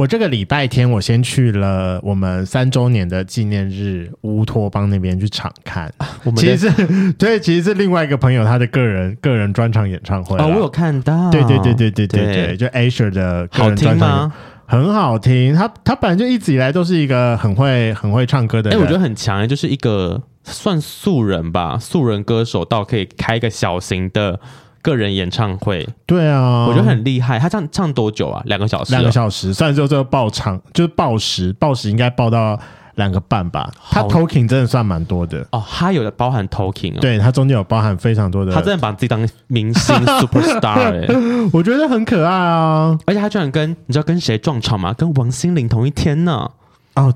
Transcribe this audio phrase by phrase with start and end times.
[0.00, 5.92] 我这个礼拜天，我先去了我们三周年的纪念日乌托邦那边去场看。
[6.24, 10.38] 我们其实是 对，其实是另外一个朋友他的个人个人专场演唱会。
[10.38, 11.30] 哦，我有看到。
[11.30, 14.32] 对对对对对对对，对，就 Asher 的个人专场，
[14.64, 15.54] 很好听。
[15.54, 18.78] 他他本来就一直以来都是一个很会很会唱歌的人。
[18.78, 24.40] 哎，我觉得很强，就是一个算素人吧，素人歌手到可以开一个小型的。
[24.82, 27.38] 个人演唱会，对啊，我觉得很厉害。
[27.38, 28.42] 他唱唱多久啊？
[28.46, 29.52] 两个小时，两个小时。
[29.52, 32.58] 虽然说这个爆场就是爆时，爆时应该爆到
[32.94, 33.70] 两个半吧。
[33.90, 38.52] 他 talking 真的算蛮多的哦，他有的包含 talking，对他中间有包含非常多的。
[38.52, 42.98] 他真的把自己当明星 superstar， 欸、我觉得很可爱啊。
[43.06, 44.92] 而且他居然跟你知道跟谁撞场吗？
[44.94, 46.50] 跟王心凌同一天呢。
[46.94, 47.12] 哦。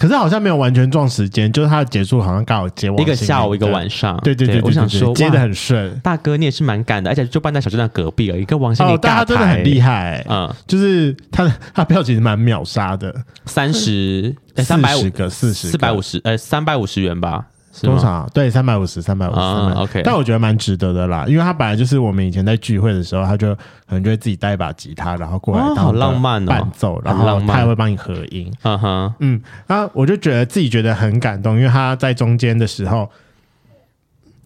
[0.00, 4.18] 可是好像没有完全撞时间，就是它的结束好像刚好接一个下午一个晚上。
[4.24, 5.94] 对对对，我想说接的很顺。
[6.02, 8.96] 大哥你也是蛮赶的，而且就办在小镇站隔壁而已，跟王心凌、欸。
[8.96, 13.14] 哦，大家真的很厉害，嗯，就是他他票其实蛮秒杀的，
[13.44, 17.44] 三十三百五十个四十四百五十呃三百五十元吧。
[17.82, 18.28] 多少？
[18.34, 19.38] 对，三百五十，三百五十。
[19.38, 28.52] OK，但我觉得蛮值得的啦，因为他本来就是我们以前在聚会的时候，他就可能就会自己带一把吉他，然后过来当好浪漫伴奏，然后他也会帮你合音。
[28.62, 33.08] 嗯哼，嗯，然后我就觉得自己觉得很感动，因为他在中间的时候，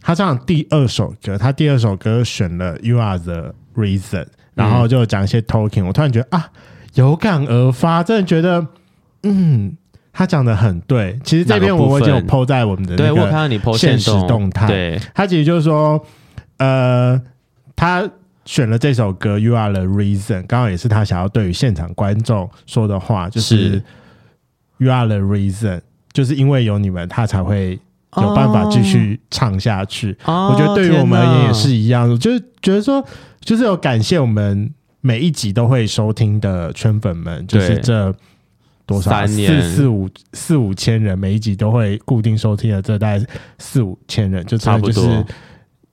[0.02, 6.50] 他唱第二首歌，他第二首歌选了 You Are the Reason，然后就讲一些 Talking，我突然觉得啊，
[6.92, 8.66] 有感而发，真的觉得，
[9.22, 9.76] 嗯。
[10.16, 14.68] 他讲的很对，其实这边我已经有 po 在我们的那个限时动态。
[14.68, 16.00] 对，他其实就是说，
[16.58, 17.20] 呃，
[17.74, 18.08] 他
[18.44, 23.82] 选了这首歌《You Are the Reason》，刚好也是他想要对于现场观众说的话，就是
[24.78, 25.80] “You Are the Reason”，
[26.12, 27.80] 就是因为有你们，他才会
[28.16, 30.16] 有办法继续唱下去。
[30.26, 33.04] 哦、我觉得对于我们而言也是一样，就是觉得说，
[33.40, 38.14] 就是有感谢我们每一集都会收听的圈粉们，就是这。
[38.86, 43.26] 多少三年四四五四五千人，每一集都会固定收听的，这大概
[43.58, 45.24] 四五千人，就差不多就是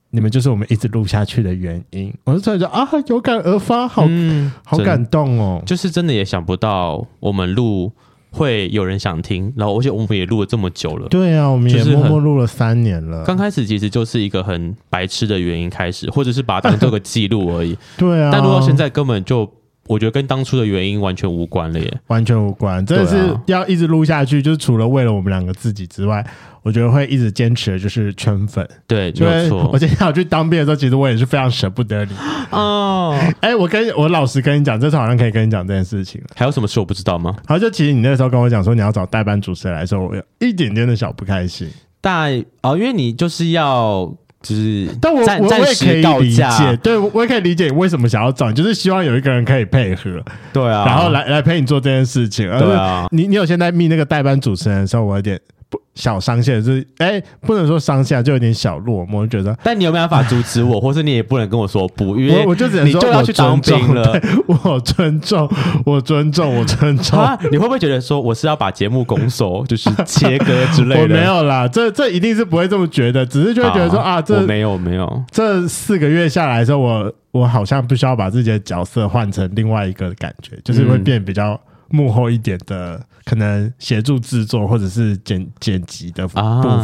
[0.09, 2.13] 你们就是我们一直录下去的原因。
[2.25, 5.63] 我就突然觉得啊，有感而发，好、嗯、好感动哦！
[5.65, 7.89] 就是真的也想不到我们录
[8.29, 11.07] 会有人想听，然后而且我们也录了这么久了。
[11.07, 13.23] 对啊，我们也默默录了三年了。
[13.23, 17.77] 刚开始其实就是一个很白痴的原因开始，或者是把它当做个记录而已。
[17.97, 19.49] 对啊，但录到现在根本就。
[19.91, 26.25] 我觉得跟当初的原因完全无关了耶，完全无关，真的是要一直录下去，就是除了为了我们两个自己之外，
[26.63, 28.65] 我觉得会一直坚持的就是圈粉。
[28.87, 29.69] 对，没有错。
[29.73, 32.13] 我今天要去当兵的时候，其实我也是非常舍不得你
[32.51, 33.13] 哦。
[33.41, 36.27] 哎、欸，我跟我老实跟你讲，这次好像可以跟你讲这件事情了。
[36.35, 37.35] 还有什么事我不知道吗？
[37.45, 41.69] 好，就其实你那时候跟我讲说你要找代班主持人来说，我有一点点的小不开心。
[41.99, 44.15] 但哦，因为你就是要。
[44.41, 46.43] 就是，但我我我也可以理解，
[46.81, 55.39] 对，我也可以理解你为什么想要找你，就是希望有一个人可以配合，对啊，然后来来陪你做这件事情，对啊，你你有现在密那个代班主持人的时候，我有点。
[55.71, 59.57] 不小伤心，就是哎、欸，不能说伤心，就有点小落寞，我就觉得。
[59.63, 64.21] 但你有没有办法阻止我，或是你也不能跟我说不，因为我就只能说你就要去当兵了。
[64.47, 65.49] 我尊重，
[65.85, 67.25] 我尊重，我尊重。
[67.49, 71.01] 你会不会觉得说我是要把节目拱手，就是切割之类的？
[71.03, 75.23] 我没有啦，这这一定是不会这么觉得，只是就会觉得说啊，这没有没有。
[75.31, 81.57] 这四个月下来的时候，我我好像不需要把自己的角色换成另外一个感觉，就是会变比较。
[81.93, 86.33] 幕后一点的，可能协助制作或者是剪剪辑的部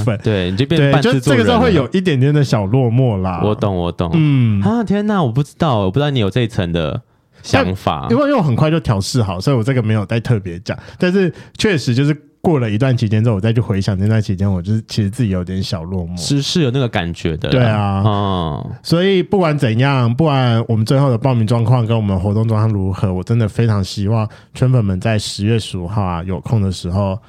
[0.03, 3.41] 分，啊、对，你就变半制作人，就这个时候会有一点点的小落寞啦。
[3.43, 4.11] 我懂，我懂。
[4.13, 7.01] 嗯啊，天哪，我不知道，我不知道你有这一层的
[7.41, 12.26] 想法，因为因为我很快就调试好，所以我这个没有再特别讲，但是确实就是。
[12.41, 17.49] 过了一段期间之后，我再去回想那段期间，我就是其实自己有点小落寞，是是有那个感觉的。
[17.49, 27.19] 对啊，嗯，所以不管怎样，不管我们最后的报名状况跟我们活动状况如何，我真的非常希望圈粉们在十月十五号啊有空的时候，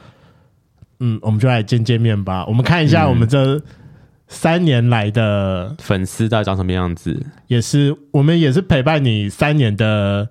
[1.01, 2.45] 嗯，我们就来见见面吧。
[2.47, 3.61] 我们看一下我们这
[4.29, 10.29] 三年来的、嗯、粉丝到底长什么样子，也是我们也是陪伴你三年的。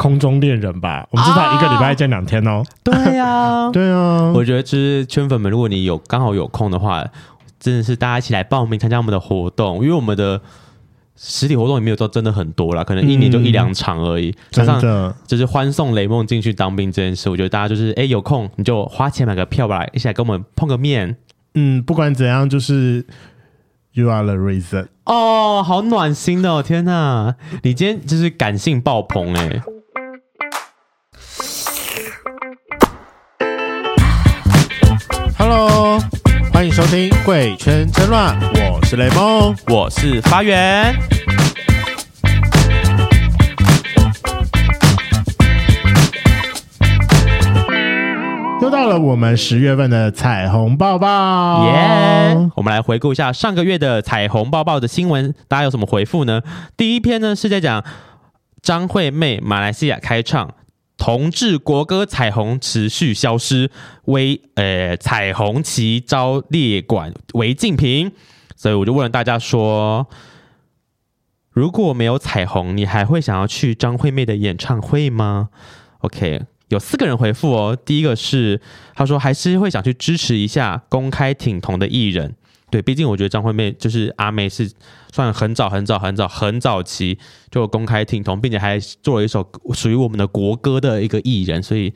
[0.00, 2.62] 空中恋人吧，我们至少一个礼拜见两天哦。
[2.82, 4.32] 对呀， 对啊。
[4.34, 7.04] 我觉得，就是圈粉们，如果你有刚好有空的话，
[7.58, 10.40] 真的是大家一起来报名参加我们的活动，因为我们的
[11.16, 14.34] 实体活动也没有说真的很多啦，可能一年就一两场而已。
[14.50, 14.80] 加上
[15.26, 21.14] 就是欢送雷梦进去当兵这件事，我觉得大家就是哎有空你就花钱买个票吧，一起来跟我们碰个面。
[21.52, 23.04] 嗯，不管怎样，就是
[23.92, 24.86] You are the reason。
[25.04, 26.62] 哦，好暖心的哦！
[26.62, 29.62] 天哪，你今天就是感性爆棚哎、欸。
[35.42, 35.98] Hello，
[36.52, 38.38] 欢迎收听《贵圈真乱》，
[38.74, 40.94] 我是雷梦，我是发源。
[48.60, 52.50] 又到了我们十月份的彩虹抱抱，耶、yeah！
[52.54, 56.42] 我们来回顾一下上个月的彩虹抱抱的新闻，大家有什么回复呢？
[56.76, 57.82] 第一篇呢是在讲
[58.60, 60.50] 张惠妹马来西亚开唱
[61.00, 63.70] 同志国歌《彩虹》持续消失，
[64.04, 68.12] 违呃彩虹旗遭列管违禁品，
[68.54, 70.06] 所以我就问了大家说，
[71.50, 75.48] 如果没有彩虹，你还会想要去张惠妹的演唱会吗
[76.00, 76.42] ？OK。
[76.68, 78.60] 有四个人回复哦，第一个是
[78.94, 82.36] 他说还是会想去支持一下公开挺同的艺人，
[82.70, 84.70] 对，毕竟我觉得张惠妹就是阿妹是
[85.12, 87.18] 算很早很早很早很早期
[87.50, 91.92] 就公开听同，并且还做了一首属于我们的国歌的一个艺人，所以。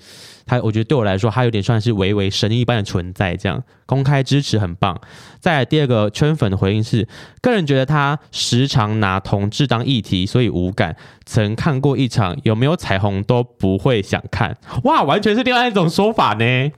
[0.46, 5.00] 他我觉得对我来说，他有点算是微微神一般的存在，这样公开支持很棒。
[5.40, 7.08] 再来第二个圈粉的回应是，
[7.40, 10.94] 个人觉得他时常拿同志当议题，所以无感。
[11.24, 14.54] 曾看过一场，有没有彩虹都不会想看。
[14.82, 16.70] 哇，完全是另外一种说法呢。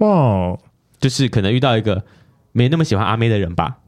[0.00, 0.54] 哇，
[1.00, 2.04] 就是可能遇到一个
[2.52, 3.78] 没那么喜欢阿妹的人吧。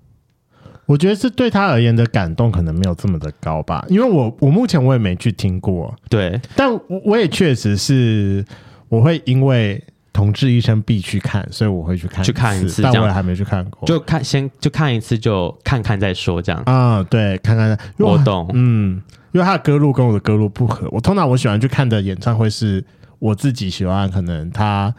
[0.89, 5.95] 我觉得是对他而言的感动可能没有这么的高吧，因为我我目前我也没去听过。
[6.09, 8.45] 对，但我我也确实是。
[8.91, 17.03] 我会因为同志医生必去看，所以我会去看去看一次，但我也还没去看过，就看先就看一次，就看看再说这样啊。
[17.03, 19.03] 对，看看我懂，嗯，
[19.33, 20.89] 因为他的歌路跟我的歌路不合。
[20.91, 22.83] 我通常我喜欢去看的演唱会是
[23.19, 24.95] 我自己喜欢，可能他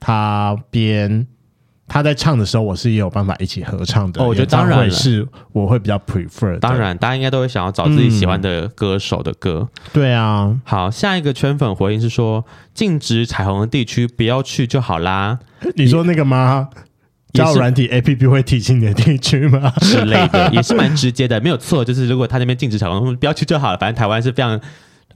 [0.00, 1.26] 他编。
[1.88, 4.20] 他在唱的时候，我是也有办法一起合唱的。
[4.20, 6.58] 哦，我觉得当然是我会比较 prefer。
[6.58, 9.68] 当然，大家应该都会想要找自己喜欢的歌手的歌。
[9.70, 12.44] 嗯、对啊，好，下一个圈粉回应是说，
[12.74, 15.38] 禁止彩虹的地区不要去就好啦。
[15.76, 16.68] 你说那个吗？
[17.32, 19.70] 交友软体 APP 会提醒你的地区吗？
[19.80, 21.84] 之类的， 也是蛮直接的，没有错。
[21.84, 23.78] 就是如果他那边禁止彩虹，不要去就好了。
[23.78, 24.58] 反正台湾是非常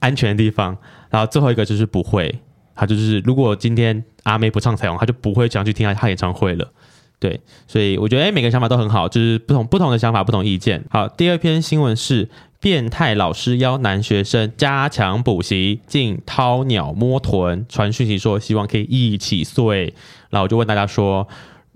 [0.00, 0.76] 安全的地方。
[1.08, 2.40] 然后最后一个就是不会。
[2.76, 6.70] 他就是，如果今天阿妹不唱彩虹，他就不会想去听他他演唱会了。
[7.18, 10.82] 对，所以我觉得，哎，每个想法都很好，就是不同不同的想法，不同意见。
[10.90, 12.30] 好，第二篇新闻是
[12.60, 19.92] 变态老师邀男学生加强补习，竟掏鸟摸臀，传讯息说希望可以一起睡。
[20.30, 21.28] 然后我就问大家说，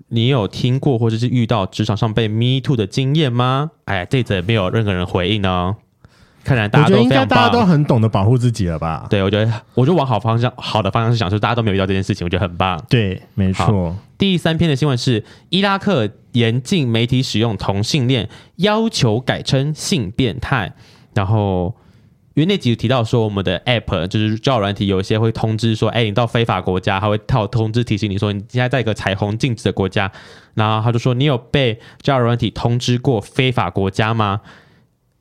[0.07, 3.69] 你有听过或者是遇到职场上被 me too 的经验吗？
[3.85, 5.75] 哎，这则没有任何人回应呢。
[6.45, 9.07] 看来大家都应该大家都很懂得保护自己了吧？
[9.09, 12.79] 对，我觉得，我就往好方向、好的方向去想，就是大家都没有遇到这件事情，我觉得很棒。
[12.87, 13.95] 对，没错。
[14.17, 20.73] 第三篇的新闻是伊拉克严禁媒体使用同性恋，要求改称性变态。
[21.15, 21.75] 然后，
[22.35, 30.11] 因为那集提到说，我们的 App 就是交友软体，有一些会通知说，哎，你到非法国家，他会套通知提醒你说，你现在在一个彩虹禁止的国家。
[30.53, 34.41] 然后他就说，你有被交友软体通知过非法国家吗？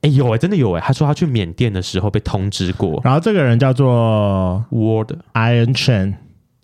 [0.04, 0.84] 哎、欸、有哎、欸，真的有哎、欸！
[0.86, 3.00] 他说他去缅甸的时候被通知过。
[3.02, 6.12] 然后这个人叫做 Ward Iron Chen。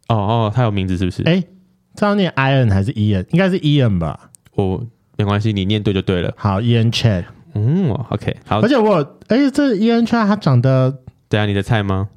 [0.08, 1.22] 哦哦，他有名字是不是？
[1.22, 1.48] 哎、欸，
[1.94, 3.24] 这样念 Iron 还是 Ian？
[3.30, 4.28] 应该是 Ian 吧？
[4.52, 6.34] 我没关系，你念对就对了。
[6.36, 7.24] 好，Ian Chen。
[7.54, 8.60] 嗯，OK，好。
[8.60, 8.96] 而且我
[9.28, 10.98] 哎、欸，这 Ian Chen 他长得
[11.30, 12.10] 对啊，你的菜吗？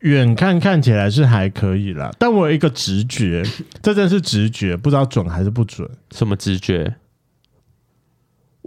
[0.00, 3.42] 远看看起来是还可以啦，但我有一个直觉，
[3.82, 5.88] 这真是直觉，不知道准还是不准。
[6.10, 6.94] 什么直觉？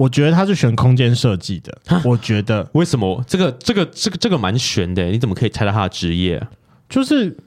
[0.02, 1.78] 我觉得他是选空间设计的。
[2.04, 5.06] 我觉得为什么这个这个这个这个蛮悬的？
[5.06, 6.42] 你怎么可以猜到他的职业？
[6.90, 7.38] 就是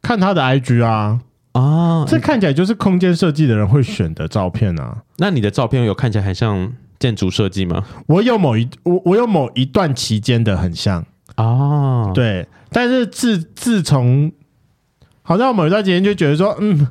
[0.00, 1.20] 看他的 IG 啊
[1.52, 5.02] 啊，这看起来就是空间设计的人会选的照片啊。
[5.18, 7.84] 那你的照片有看起来很像建筑设计吗？
[8.06, 12.46] 我有某一我我有某一段期间的很像啊，对。
[12.70, 14.32] 但是自自从
[15.20, 16.88] 好像某一段期间就觉得说，嗯。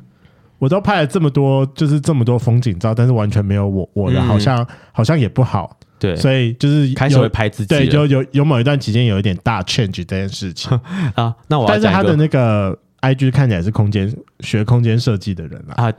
[0.58, 5.76] 我都拍了这么多，就是这么多风景照，但是完全没有我我的，好像、嗯、好像也不好。
[6.00, 7.68] 对，所以就是开始会拍自己。
[7.68, 10.78] 对，就有有某一段期间有一点大 change 这件事情
[11.14, 11.34] 啊。
[11.48, 15.92] 那我但是他的那个 IG 看起来是空间学空间设计的人啊，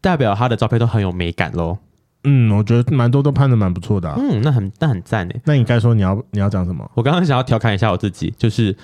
[0.00, 1.78] 代表他的照片都很有美感喽。
[2.24, 4.18] 嗯，我觉得蛮多都拍的蛮不错的、啊。
[4.18, 5.40] 嗯，那很那很赞诶。
[5.44, 6.90] 那你该说你要你要讲什么？
[6.94, 8.74] 我刚刚想要调侃一下我自己，就是。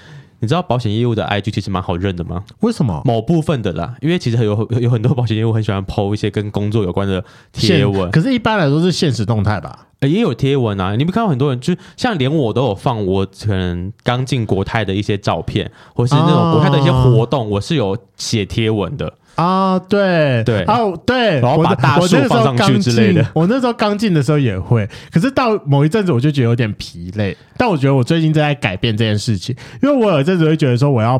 [0.45, 2.45] 你知道保险业务的 IG 其实蛮好认的吗？
[2.61, 3.03] 为什么？
[3.05, 9.87] 某部分的啦，因为其实有有有很多保险业务很喜欢 PO 一些跟工作有关的贴文，可是一般来说是现实动态吧？
[10.01, 10.95] 欸、也有贴文啊。
[10.97, 19.15] 你们看到很多人，就像连我都有放我可能刚进国泰的一些照片，或是那种国泰的一些活动，我是有写贴文的。
[19.37, 23.27] 啊，对对哦，对，然后把大树放上去之类的。
[23.35, 27.37] 我那时候刚进的时候也会，可是到某一阵子我就觉得有点疲累。
[27.57, 31.19] 但我觉得我最近正在改变这件事情，因为我有一阵子会觉得说，我要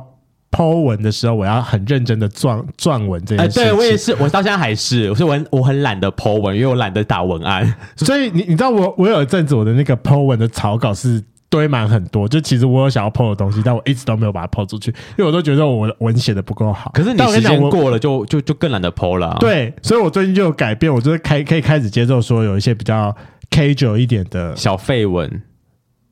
[0.51, 3.63] po 文的时候，我要很认真的撰撰文这件事情。
[3.63, 7.75] 哎，对我也是，我到现在还是，我是我我很懒得 po 文，因为我懒得打文案。
[7.97, 11.23] 所以你你知道我我有一阵子我的那个 po 文的草稿是。
[11.55, 12.27] 堆满很多。
[12.27, 16.91] 就其实我有想要 po 的东西，但我一直都没有把它 po 出去，因为我都觉得我文写的不够好。
[16.93, 19.37] 可是你时间过了就，就就就更懒得 po 了啊。
[19.39, 23.15] 对，所以我最近就有改变，我就是开可以开始接受说有一些比较
[23.51, 25.43] casual 一点的小废文。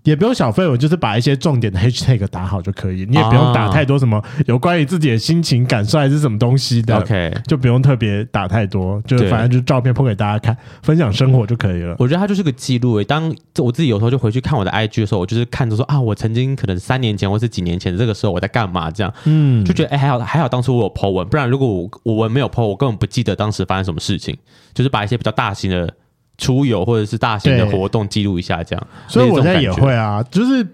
[0.04, 3.06] 也不用小费，我就是把一些重点的 hashtag 打好就可以。
[3.09, 11.94] 你也不用打太多什么有关于自己的心情感受还是什么东西的，OK，就不用特别打太多，就是反正就照片 po 给大家看，分享生活就可以了。
[11.99, 13.04] 我觉得它就是个记录诶。
[13.04, 24.37] 当我自己有时候就回去看我的 IG 的时候，我就是看着说啊，我曾经可能三年前或是几年前这个时候我在干嘛这样，嗯，就觉得哎、欸、还好还好当初我有 po 文，不然如果我我文没有 po，我根本不记得当时发生什么事情。
[24.75, 25.94] 就是把一些比较大型的。
[26.39, 30.67] 出游或者是大型的活动记录一下，这样，所以我现在也会啊，就是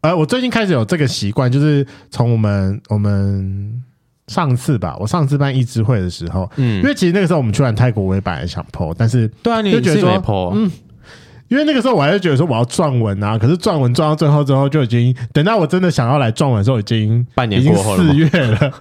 [0.00, 3.82] 呃，我最近开始有这个习惯，就是从我们我们
[4.26, 10.70] 上次吧，我上次办一支会的时候，嗯，因为其实那个时候我们去完泰国，我也本来想 po，但是对啊，你就觉得说，嗯。
[11.52, 18.72] 因为那个时候我还是觉得说我要撰文啊，可是撰文撰到最后之后就已经等到我真的想要来撰文的时候，已经半年过后了，四月了，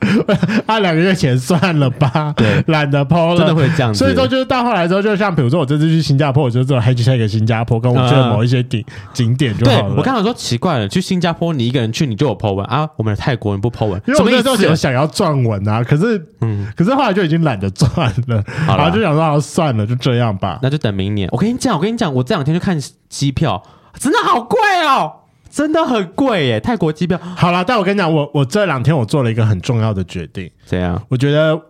[0.67, 3.99] 按， 两个月前算了吧，对，懒得 po 了，真的会这样子。
[3.99, 9.95] 所以说就是到后来之后，就像比如说我这次去新加坡，我就做 hashtag 新加坡，跟我去了某一些景、嗯、景点就好了。
[9.97, 12.65] 我刚才说奇怪了，去新加坡你一个人去你就有 po 文。
[12.67, 15.67] 啊，我们的泰国人不 po 文，因为我那时候有想要撰文。
[15.67, 21.27] 啊，可是嗯，可是后来就已经懒得撰了，然后就想说好算了，就这样吧，那就等明年。
[21.31, 22.79] 我跟你讲，我跟你讲，我这两天去看。
[23.11, 23.61] 机票
[23.99, 25.13] 真的好贵哦，
[25.49, 26.61] 真的很贵耶！
[26.61, 30.49] 泰国机票好了，但我跟你讲，我我这两天我做了一个很重要的决定。
[30.65, 31.05] 怎样？
[31.09, 31.61] 我觉得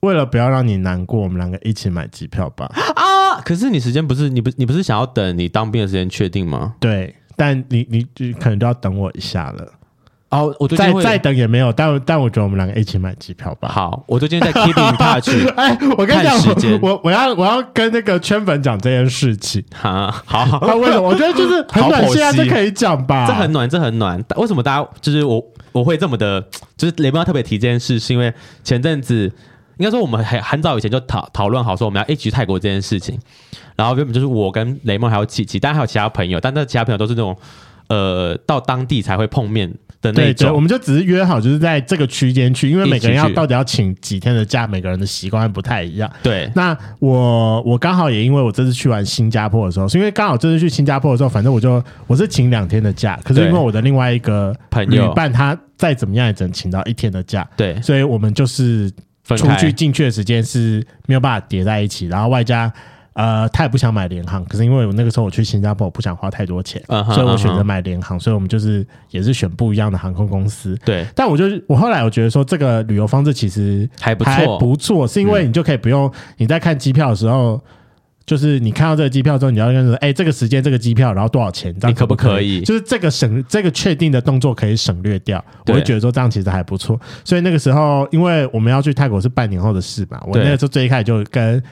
[0.00, 2.70] 为了不要让你难过，我们两个一起买机票吧。
[2.94, 3.40] 啊！
[3.40, 6.74] 可是你时间不是你不你不是想要等你当兵的时间确定吗？
[6.78, 9.66] 对，但你你就可能都要等我一下了。
[10.32, 13.68] 哦，我再再等也没有，但但我觉得我们两个一起买机票吧。
[13.68, 15.28] 好，我最近在 keep in touch。
[15.56, 16.34] 哎，我跟你讲，
[16.80, 19.62] 我我要我要跟那个圈粉讲这件事情。
[19.78, 21.02] 哈，好，好，为什么？
[21.02, 23.26] 我觉得就是 很暖心啊，这可以讲吧？
[23.28, 24.18] 这很暖，这很暖。
[24.36, 26.42] 为什么大家就是我我会这么的？
[26.78, 28.32] 就是雷梦要特别提这件事，是因为
[28.64, 29.30] 前阵子
[29.76, 33.18] 应该说我们很很早以前就讨讨论好说我们要一起去泰国这件事情。
[33.76, 37.36] 然后原本就是我跟雷梦还有琪琪，当然还有其他朋友，但那其他朋友都是那种
[37.88, 39.72] 呃到当地才会碰面。
[40.00, 46.10] 对对，我们就只是约好，就是在这个区间去，因为每个人要到底要请几天的假，每个人的习惯不太一样。
[46.24, 58.90] 对，那我我刚好也因为我这次去完新加坡的时候，是因为刚好这次去新加坡的时候，反正我就我是请两天的假，可是因为我的另外一个朋友旅伴他再怎么样也只能请到一天的假，对，所以我们就是
[59.28, 62.72] 出去进去的时间是没有办法叠在一起，然后外加。
[63.14, 68.24] 呃，他也不想买联航，可是因为我那个时候我去新加坡，我不想花太多钱，uh -huh, 所以我选择买联航，uh -huh.
[68.24, 70.74] 所以我们就是也是选不一样的航空公司。
[70.82, 77.60] 对，但我就我后来我觉得说这个旅游方式其实还不错，还不错，是因为你就可以不用你在看机票的时候，嗯、
[78.24, 82.28] 就是你看到这个机票之后，你要跟说，哎，这个时间这个机票，然后多少钱，这样可不可以？
[82.28, 86.98] 可不可以就是这个省这个确定的动作可以省略掉，我会觉得说这样其实还不错。
[87.24, 91.62] 所以那个时候，因为我们要去泰国是半年后的事嘛，我那个时候最一开始就跟。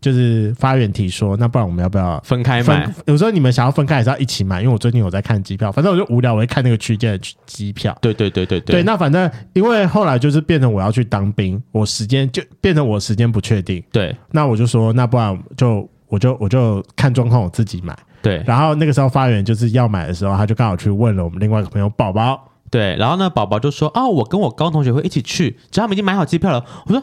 [0.00, 2.90] 就是发源提说，那不然我们要不要分开买？
[3.06, 4.60] 有时候你们想要分开，还是要一起买？
[4.62, 7.96] 因为我最近有在看机票，反正我就无聊，我会看那个区间的机票。
[8.00, 8.76] 对对对对对。
[8.76, 13.82] 对，那反正因为后来就是变成我要去当兵，我时间就变成我时间不确定。
[13.92, 17.94] 对，那我就说，那不然就我就我就看状况，我自己买。
[18.22, 22.42] 对，然后那个时候发源就是要买的时候，他就刚好去问了我们另外一个朋友宝宝。
[22.70, 27.02] 对，然后呢，宝宝就说：“哦，我跟我高中同学会一起去，只要他们已经买好机票了。”我说。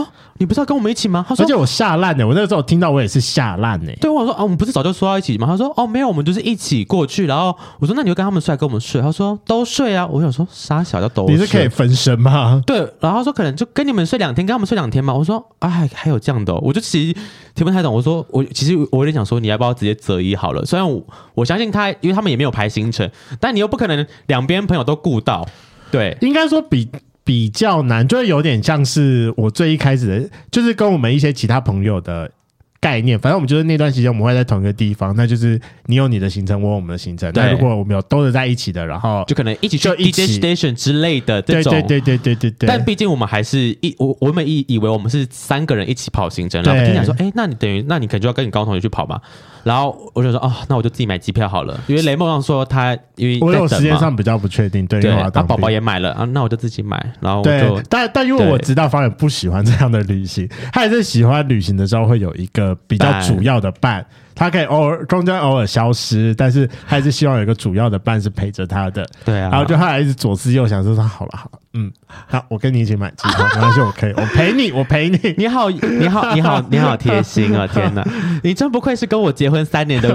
[0.00, 1.24] 啊，你不是要跟我们一起吗？
[1.28, 3.92] 他说，而且我吓烂呢，我那个时候听到我也是吓烂呢。
[4.00, 5.46] 对，我说啊，我们不是早就说要一起吗？
[5.46, 7.26] 他说哦，没有，我们就是一起过去。
[7.26, 9.00] 然后我说那你就跟他们睡，还跟我们睡？
[9.00, 10.06] 他说都睡啊。
[10.06, 11.36] 我想说傻小要都睡？
[11.36, 12.62] 你是可以分身吗？
[12.66, 15.14] 对，然后他说可能就跟你们睡两天，跟他们睡两天嘛。
[15.14, 17.18] 我说哎，还还有这样的、哦，我就其实
[17.54, 17.94] 听不太懂。
[17.94, 20.64] 我说我其实我有点想说，你要不要直接择一好了？
[20.64, 21.02] 虽然我
[21.34, 23.10] 我相信他，因为他们也没有排行程，
[23.40, 25.46] 但你又不可能两边朋友都顾到。
[25.90, 26.88] 对，应该说比。
[27.26, 32.30] 比较难，就会有点像是我最一开始的，就是跟我们一些其他朋友的
[32.78, 33.18] 概念。
[33.18, 37.28] 反正我们就是那段时间我们会在同一个地方，那就是你有你的行程，我有我们的行程。
[37.34, 41.72] 那如果我们有都是在一起的，然后就可能一起去 DJ station 之类的这种。
[41.72, 42.68] 对对对对对对对。
[42.68, 49.20] 但毕竟我们还是一我我们以以为我们是三个人一起跑行程，然后听讲说，哎、欸，那你等于那你可能就要跟你高中同学去跑吧。
[49.66, 55.02] 然后我就说哦，那我就自己买机票好了，因为雷梦上说他因为我有时间上比较不确定，对，
[55.34, 57.04] 他宝宝也买了啊，那我就自己买。
[57.18, 64.06] 然后对，但但因为我知道方远不喜欢这样的旅行，他也是喜欢旅行的时候会有一个比较主要的伴。
[64.36, 69.04] 他可以偶尔中间偶尔消失，但是还是希望有一个主要的伴是陪着他的。
[69.24, 71.90] 对啊，然后就他还一直左思右想，说他好了好了，嗯，
[72.28, 75.34] 好，我跟你一起买机票，没关系，我可以，我陪你，我陪你。
[75.38, 77.66] 你好，你好，你好，你好贴心啊！
[77.72, 78.06] 天哪，
[78.44, 80.14] 你真不愧是跟我结婚三年的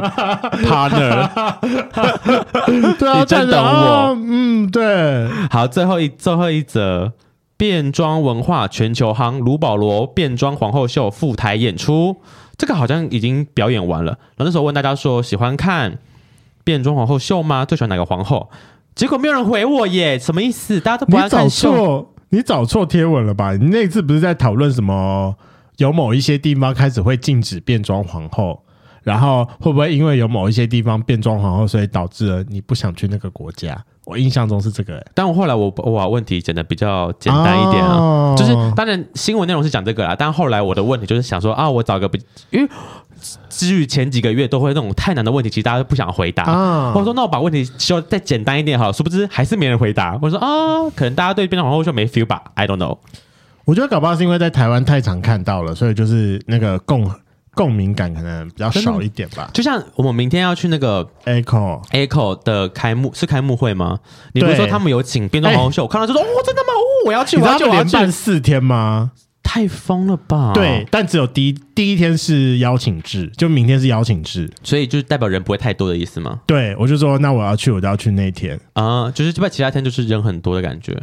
[0.63, 1.27] partner。
[2.99, 4.15] 对啊，你真懂我。
[4.15, 5.27] 嗯，对。
[5.49, 7.13] 好，最后一最后一则
[7.57, 12.17] 变装文化全球行，卢保罗变装皇后秀赴台演出。
[12.61, 14.11] 这个好像已经表演完了。
[14.35, 15.97] 然后那时候问大家说，喜欢看
[16.63, 17.65] 变装皇后秀吗？
[17.65, 18.51] 最喜欢哪个皇后？
[18.93, 20.79] 结果没有人回我耶，什么意思？
[20.79, 21.71] 大家都不要看秀。
[21.71, 23.55] 你找错，你找错贴文了吧？
[23.55, 25.35] 你那次不是在讨论什么？
[25.77, 28.63] 有某一些地方开始会禁止变装皇后，
[29.03, 33.77] 然后会不会因为有某一些地方变装皇后，所以导致了你不想去那个国家？
[34.05, 42.17] 我印象中是这个、欸，但我后来我我把问题讲的比较简单一点啊，哦、就是当然新闻内容是讲这个啦，但后来我的问题就是想说啊，我找个不，
[42.49, 42.67] 因为
[43.47, 46.51] 至于前几个月都会那种太难的问题，其实大家都不想回答。
[46.51, 50.17] 哦、我说那我把问题说再简单一点好，殊不知还是没人回答。
[50.19, 52.97] 我说啊，可能大家对变装皇后秀没 feel 吧，I don't know。
[53.65, 57.09] 我觉得搞不好是因为在台湾太常看到了，所以就是那个共。
[57.53, 63.99] 共鸣感可能比较少一点吧，就像我们明天要去那个 Echo Echo 的开幕是开幕会吗？
[64.33, 65.83] 你不是说他们有请变装皇后秀？
[65.83, 66.69] 我看到就说哦，真的吗？
[66.73, 69.11] 哦，我要去，我要去，连办四天吗？
[69.43, 70.53] 太疯了吧！
[70.53, 76.39] 对，但只有第一第一天是邀请制，就明天是邀请制，所以就是代表人不会太多的意思吗？
[76.45, 80.95] 对，我就说那我要去，我就要去那天啊，就是就在其他天就是人很多的感觉。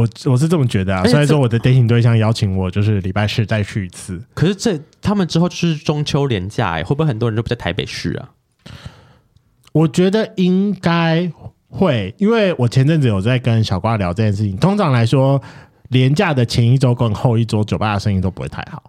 [0.00, 4.22] 我我是这么觉得啊，虽然说我的 dating 对象邀请我，就是礼拜四再去一次。
[4.34, 8.30] 可是这他们之后就是中秋连假，哎，会不会很多人都不在台北市啊？
[9.72, 11.30] 我觉得应该
[11.68, 14.56] 会，因为我前阵子有在跟小瓜聊这件事情。
[14.56, 15.40] 通常来说，
[15.90, 18.82] 连假的前一周跟后一周，酒吧的生意都不会太好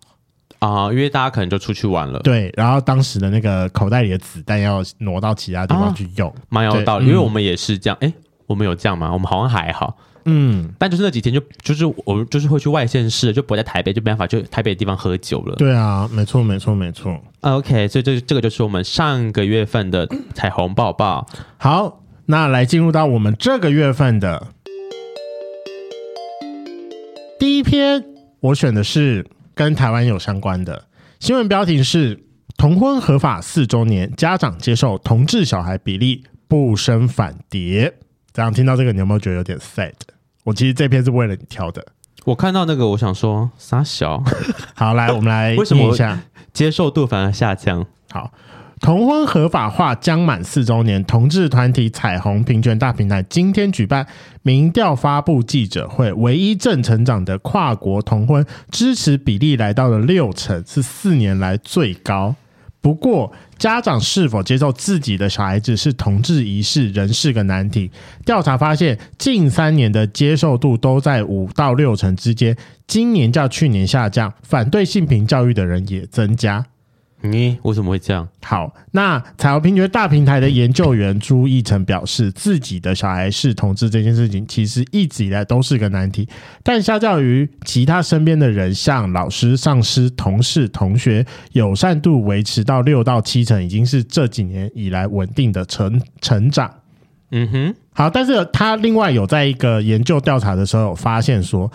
[0.59, 2.19] 啊，因为大家可能就出去玩了。
[2.19, 7.05] 对，然后当时的那个口袋里的子弹要挪到其他地方去用，蛮有道理。
[7.05, 8.11] 因为我们也是这样，哎，
[8.47, 9.11] 我们有这样吗？
[9.13, 9.97] 我们好像还好。
[10.25, 15.55] 嗯，但就是那几天就就是我们就是会去外县市，就不会在台北，就没办法去台北的地方喝酒了。
[15.55, 17.19] 对啊，没错，没错，没错。
[17.41, 21.27] OK，所以这这个就是我们上个月份的彩虹抱抱。
[21.57, 24.47] 好，那来进入到我们这个月份的
[27.39, 28.03] 第一篇，
[28.39, 29.25] 我选的是
[29.55, 30.85] 跟台湾有相关的
[31.19, 32.24] 新闻，标题是
[32.57, 37.96] “同婚合法四周年，家长接受同志小孩比例不升反跌”。
[38.33, 39.94] 这样听到这个，你有没有觉得有点 sad？
[40.44, 41.85] 我其实这篇是为了你挑的。
[42.24, 44.24] 我看到那个，我想说傻小。
[44.74, 46.20] 好，来，我们来 为什么一下
[46.53, 47.85] 接受度反而下降？
[48.11, 48.31] 好，
[48.79, 54.05] 同婚合法化将满四周年，同志团体彩虹平权大平台今天举办
[54.44, 62.35] 民调发布记者会，唯一正成长的跨国同婚支持比例来到了六成，是四年来最高。
[62.81, 67.91] 不过，家长是否接受自己的小孩子是同志仪式仍是个难题。
[68.25, 76.65] 调查发现，近三年的接受度都在五到六成之间，今年较去年下降，反对性平教育的人也增加。
[77.24, 78.27] 你为什么会这样？
[78.44, 86.27] 好，那彩虹平权大平台的研究员朱义成表示，自己的小孩是同志这件事情，其实一直以来都是个难题。
[86.64, 96.74] 但相较于其他身边的人，像老师、上司、同事、同学，友善度维持到六到七成，已经是这几年以来稳定的成成长。
[97.29, 101.72] 嗯哼，好，但是他另外有在一个研究调查的时候有发现说。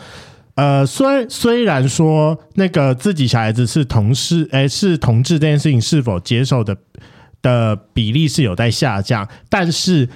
[0.57, 6.77] 呃，虽虽然说那个自己小孩子是同事，哎，是同志这件事情是否接受的
[7.43, 10.09] 的比例是有在下降，但是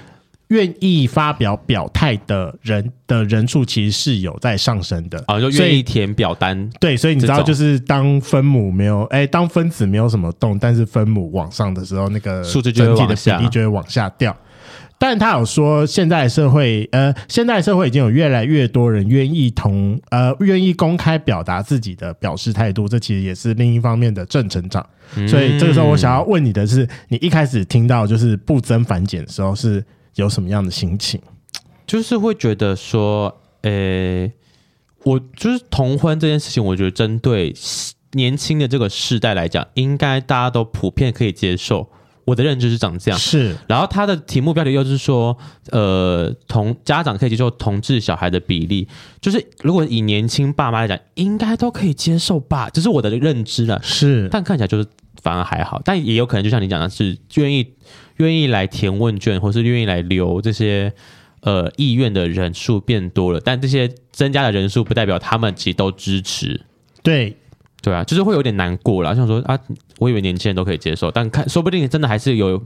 [0.47, 6.69] 愿意发表表态的人的人数其实是有在上升的啊，就愿意填表单。
[6.79, 14.35] 对，所以你知道，就是当分母没有，哎，当分子没有什么动，但是分母往上的时候，那个数字整体的比例就会往下掉。
[15.03, 24.87] 但他有说，现在社会，呃，现在社会已经有越来越多人愿意同，呃，愿意公开表达自己的表示态度，这其实也是另一方面的正成长。
[25.27, 29.83] 所以这个时候，我想要问你的是，你一开始听到就是不增反减的时候，是
[30.17, 31.19] 有什么样的心情？
[31.87, 34.31] 就是会觉得说，呃，
[35.03, 37.51] 我就是同婚这件事情，我觉得针对
[38.11, 41.89] 年轻的这个世代来讲，应该大家都普遍可以接受。
[42.25, 43.55] 我的认知是长这样，是。
[43.67, 45.37] 然后他的题目标题又是说，
[45.71, 48.87] 呃，同家长可以接受同志小孩的比例，
[49.19, 53.79] 就是如果以年轻爸妈来讲，应该都可以接受吧，这是我的认知了。
[53.83, 54.85] 是，但看起来就是
[55.21, 57.73] 反而还好，但也有可能就像你讲的是，愿意
[58.17, 60.93] 愿意来填问卷，或是愿意来留这些
[61.41, 66.61] 呃意愿的人数变多了，但这些增加的人数不代表他们其实都支持。
[67.01, 67.37] 对。
[67.81, 69.13] 对啊，就是会有点难过啦。
[69.13, 69.59] 像说啊，
[69.99, 72.61] 我以为年轻人都可以接受，但看说不定真的还是有。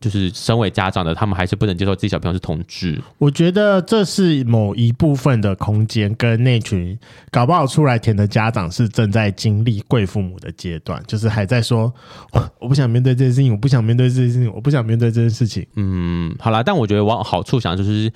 [0.00, 3.00] 就是身为家长的，他们还是不能接受自己小朋友是同志。
[3.16, 6.98] 我觉得这是某一部分的空间，跟那群
[7.30, 11.90] 搞不好出来填的家长是正在经历贵父母的阶段，就是还在说，
[12.32, 15.66] 哦， 我不想面对这件事情，我不想面对这件事情，我不想面对这件事情。
[15.76, 18.12] 嗯，好啦，但我觉得往好处想，就是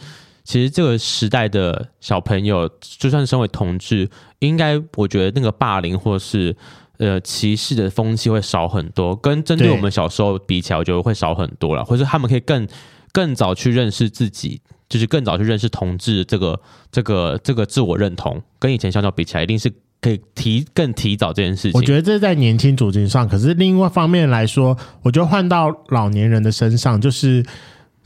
[0.48, 4.08] 其实这个时代的小朋友，就算身为同志，
[4.38, 6.56] 应该我觉得那个霸凌或是。
[7.00, 11.84] 呃，歧视的风气会少很多，跟针对我们小时候比起来，我觉得会少很多了。
[11.84, 12.66] 或者他们可以更
[13.12, 21.80] 更早去认识自己，就是更早去认识同志这个这个这个自我认同，跟以前相较比起来，一定是可以提更提早这件事情。
[21.80, 27.46] 我觉得这在年轻族群上，可是另外一方面来说，我觉得换到老年人的身上，就是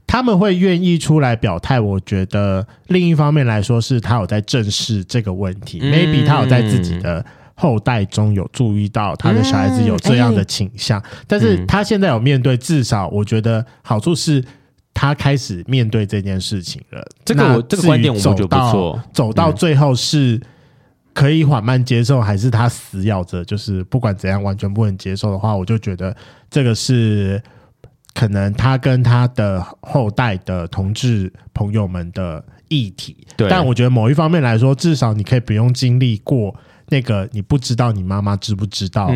[0.06, 1.80] 他们会愿意出来表态。
[1.80, 7.24] 我觉得另一方面来说，是他有在正视这个问题，嗯，maybe 他有在自己的。
[7.54, 14.42] 后代中有注意到他的小孩子有这样的倾向，嗯欸、但是他现在有面对，至少我觉得好处是
[14.92, 17.06] 他开始面对这件事情了。
[17.24, 19.00] 这个我这个观点我觉得不错。
[19.12, 20.40] 走到最后是
[21.12, 26.16] 可以缓慢接受，还是他死咬着，就是不管怎样完全不能接受的话，我就觉得
[26.50, 27.40] 这个是
[28.14, 33.26] 可能他跟他的后代的同志朋友们的议题。
[33.36, 36.54] 对，但我觉得某一方面来说，至少你可以不用经历过。
[36.88, 39.10] 那个你不知道你妈妈知不知道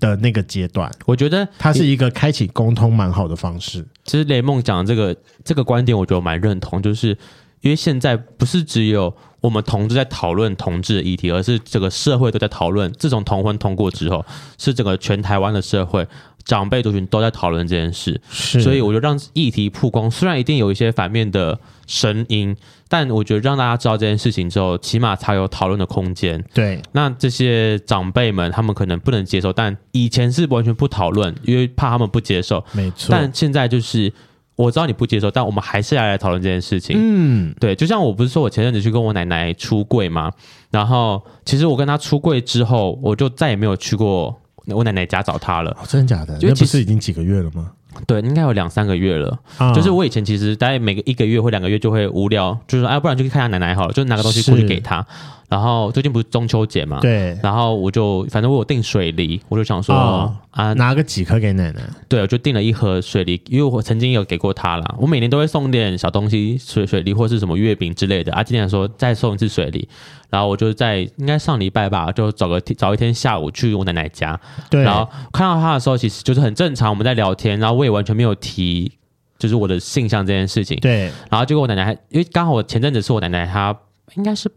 [0.00, 3.86] 的那个阶段，我觉得它是一个开启沟通蛮好的方式。
[4.02, 7.16] 其实雷梦讲的这个这个观点，我觉得蛮认同，就是
[7.60, 12.92] 因为现在不是只有我们同志在讨论同志的议题，而是整个社会都在讨论。
[12.94, 14.24] 自从同婚通过之后，
[14.58, 16.08] 是整个全台湾的社会
[16.44, 22.56] 长辈族群都在讨论这件事，所以我觉得让议题曝光，虽然一定有一些反面的声音，
[22.88, 26.42] 但我觉得让大家知道这件事情之后，起码才有讨论的空间。
[26.54, 32.64] 对，那这些长辈们他们可能不能接受，但以前是完全不讨论，因为怕他们不接受。
[32.72, 34.12] 没错，但现在就是
[34.56, 36.96] 我知道你不接受，但我们还是要来讨论这件事情。
[36.98, 40.32] 嗯，对，就像我不是说我前阵子去跟我奶奶出柜吗？
[40.70, 44.39] 然后其实我跟她出柜之后，我就再也没有去过。
[44.74, 45.70] 我奶奶家找他了。
[45.72, 46.38] 哦，真的假的？
[46.38, 47.70] 因为其实已经几个月了吗？
[48.06, 49.38] 对，应该有两三个月了。
[49.58, 55.04] 嗯、就是我以前其实大概每个一个月或两个月就会无聊，就是说哎，不然就去看下奶奶好了，就拿个东西过去给他。
[55.50, 57.00] 然后最近不是中秋节嘛？
[57.00, 57.36] 对。
[57.42, 61.80] 然后我就反正我有订水梨，我就想说、哦、啊，拿个几颗给奶奶。
[62.08, 64.94] 对，我就订了一盒水梨，因为我曾经有给过她啦。
[64.96, 68.32] 我每年都会送点小东西，水水梨或是什么月饼之类的。
[68.32, 69.88] 啊，今年说再送一次水梨。
[70.28, 74.40] 然后我就在应该上礼拜吧，就找个找一天下午去我奶奶家。
[74.70, 74.84] 对。
[74.84, 78.92] 然后看到她的时候，其实就是很正常，我们在聊天，然后我也完全没有提
[79.36, 80.78] 就是我的性向这件事情。
[80.78, 81.10] 对。
[81.28, 83.76] 然后结果我奶奶还因为刚好我前阵子是我奶奶她
[84.14, 84.48] 应该是。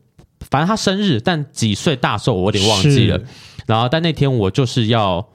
[0.49, 3.19] 反正他生日，但几岁大寿我有点忘记了。
[3.65, 5.25] 然后，但那天我就是要，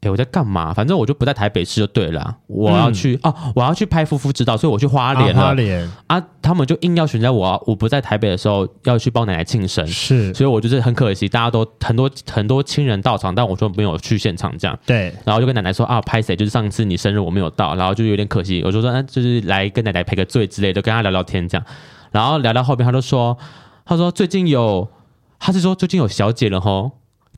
[0.00, 0.74] 哎，我在干嘛？
[0.74, 2.36] 反正我就不在台北市就对了。
[2.48, 5.40] 我要去、嗯、哦，我要去拍夫妇之道，所以我去花莲了。
[5.40, 9.86] 啊、花莲啊，他们就硬要选在我我不在台北的时候要去帮奶奶庆生。
[9.86, 14.76] 是，所以我就是很可惜，大家都很多很多亲人到场，但我说没有去现场这样。
[14.84, 16.34] 对，然后就跟奶奶说啊，拍谁？
[16.34, 18.62] 就是上次你生日我没有到，然后就有点可惜。
[18.64, 21.64] 我就说，那就是来跟奶奶赔个罪之类的，跟他聊聊天这样。
[22.10, 23.38] 然后聊到后边，他就说，
[23.90, 24.88] 他说最近有。
[25.42, 26.90] 他是说最近有小姐了吼，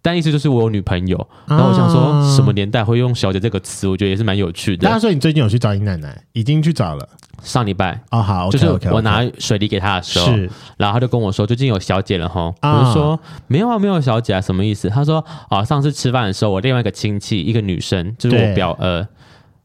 [0.02, 1.28] 但意思就是我有女朋友。
[1.46, 4.88] 然后我想说什么年代会用“小姐”这个词，我觉得也是蛮有趣的。
[4.88, 6.20] 他说你最近有去找你奶奶？
[6.32, 7.08] 已经去找了。
[7.44, 12.52] 上礼拜哦，好，就是我拿水梨给他的时候，是，然后他就跟我说最近有小姐了吼。
[12.60, 14.90] 我就说没有啊，没有小姐啊，什么意思？
[14.90, 19.06] 他说啊，上次吃饭的时候，我另外一个亲戚，一个女生，就是我表呃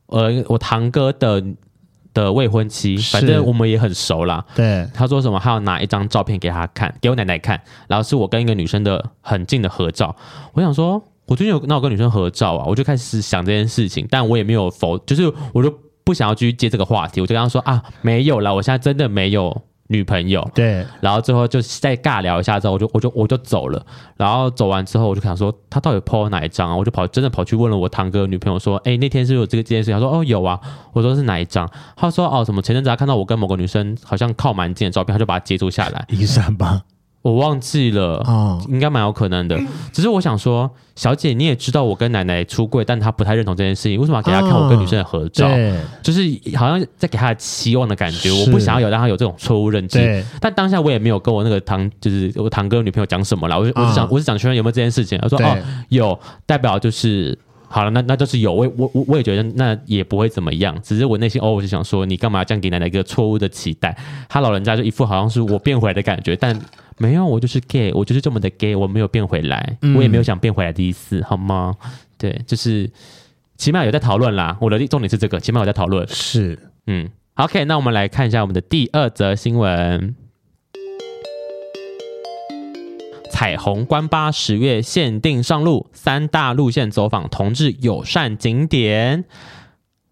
[0.06, 1.44] 呃我堂哥的。
[2.24, 4.44] 的未婚妻，反正我们也很熟啦。
[4.56, 10.16] 对，他说什么，他要拿一张照片给他看，给我奶奶看，然后是我跟一个女生的很近的合照。
[10.54, 19.62] 我想说，我最近有跟那我跟女生合照啊，我就开始想这件事情，但我也没有否，就是我就不想要继续接这个话题，我就跟他说啊，没有啦，我现在真的没有。
[19.88, 23.86] 女朋友，对，然后最后就再尬聊一下之后，我就我就我就走了。
[24.16, 26.76] 然后走完之后，我就想说他到底 po 了哪一张啊？
[26.76, 29.94] 我就跑真的跑去问了我堂哥女朋友说，哎，那天是有这个这件事情？
[29.94, 30.60] 他说哦有啊。
[30.94, 31.70] 我说是哪一张？
[31.96, 36.06] 他说哦什么前阵子他看到我跟某个女生好像靠蛮近的照片，他就把它截图下来。
[36.10, 36.82] 一三八。
[37.22, 39.60] 我忘记了，哦，应该蛮有可能的。
[39.92, 45.46] 只是我想说，小姐你也知道我跟奶奶出柜，但她不太认同这件事情，为什么要给她看我跟女生的合照？
[45.46, 46.22] 哦、就是
[46.56, 48.32] 好像在给她期望的感觉。
[48.32, 50.24] 我不想要有让她有这种错误认知。
[50.40, 53.60] 但当下我也没有跟我那个堂，就是我堂哥女朋友讲什么了。
[53.60, 55.20] 我就我是想，哦、我是想确认有没有这件事情。
[55.20, 55.58] 他说哦，
[55.90, 57.38] 有，代表就是
[57.70, 63.98] 好了，那那就是有，我我我也觉得那也不会怎么样，只是我内心偶尔是想说，你干嘛这样给奶奶一个错误的期待？
[64.30, 66.58] 他老人家就一副好像是我变回来的感觉，但
[66.98, 71.76] 没有，我就是 gay，我就是这么的 gay，我没有变回来，我也没有想变回来的意思，好吗？
[72.18, 72.90] 对，就是
[73.58, 74.58] 起码有在讨论啦。
[74.62, 76.08] 我的重点是这个，起码有在讨论。
[76.08, 80.16] 是，嗯，OK，那我们来看一下我们的第二则新闻。
[83.40, 89.26] 彩虹观巴十月限定上路，三大路线走访同志友善景点。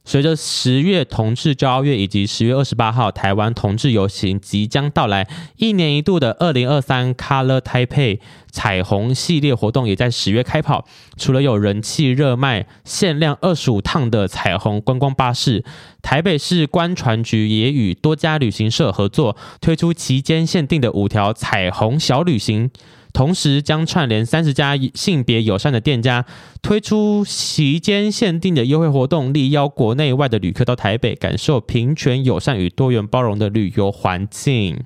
[0.04, 8.20] 随着十月同志骄傲月以及十月二十八号台湾同志游行即将到来，一年一度的二零二三 Color Taipei
[8.52, 10.86] 彩虹系列活动也在十月开跑。
[11.18, 15.66] 除了有人气热卖、限量二十五趟的彩虹观光巴士，
[16.04, 22.70] 台北市观船局也与多家旅行社合作，推出期间限定的五条彩虹小旅行。
[23.15, 26.25] 同时将串联三十家性别友善的店家，
[26.62, 34.82] 推出席间限定的优惠活动，力邀国内外的旅客到台北感受平权、友善与多元包容的旅游环境。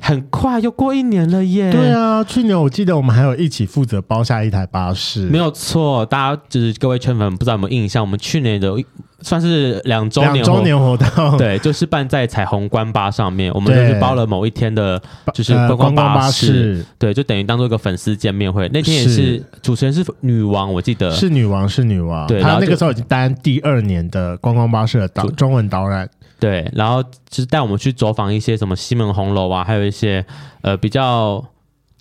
[0.00, 1.70] 很快又过一年了耶！
[1.70, 6.06] 对啊，去年我记得我们还有一起负责包下一台巴士，没有错。
[6.06, 8.02] 大家就是各位圈粉，不知道有没有印象？
[8.02, 8.72] 我们去年的
[9.20, 15.00] 算是两周年两周年活动，对，就是办在彩虹观巴上面，我们就是包了某一天的，
[15.34, 18.70] 就是观光巴士，呃、巴士对，就等于当做一个粉丝见面会。
[18.72, 22.26] 那天也是，是主持人是女王，我记得是女王，是女王。
[22.28, 26.08] 对，她那个时候已经担第二年的观光巴士的导中文导览。
[26.40, 30.24] 对，然后就是带我们去走访一些什么西门红楼啊，还有一些
[30.62, 31.44] 呃比较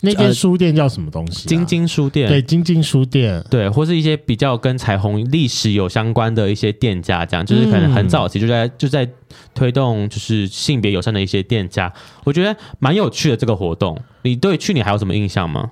[0.02, 1.50] 那间书店叫什么东西、啊？
[1.50, 2.30] 晶晶书店。
[2.30, 3.44] 对，晶晶书店。
[3.50, 9.10] 对，或是一些比较跟彩虹历史有相关的一些店家，这样就是可能很早期就在、嗯、就在
[9.56, 11.92] 推动就是性别友善的一些店家，
[12.24, 14.00] 我觉得蛮有趣的这个活动。
[14.22, 15.72] 你对去年还有什么印象吗？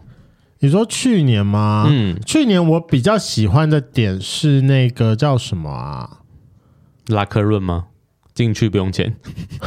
[0.60, 1.86] 你说去年吗？
[1.88, 6.22] 嗯，去年我比较喜欢的点是那个叫什么啊？
[7.08, 7.86] 拉克润吗？
[8.36, 9.12] 进去不用钱，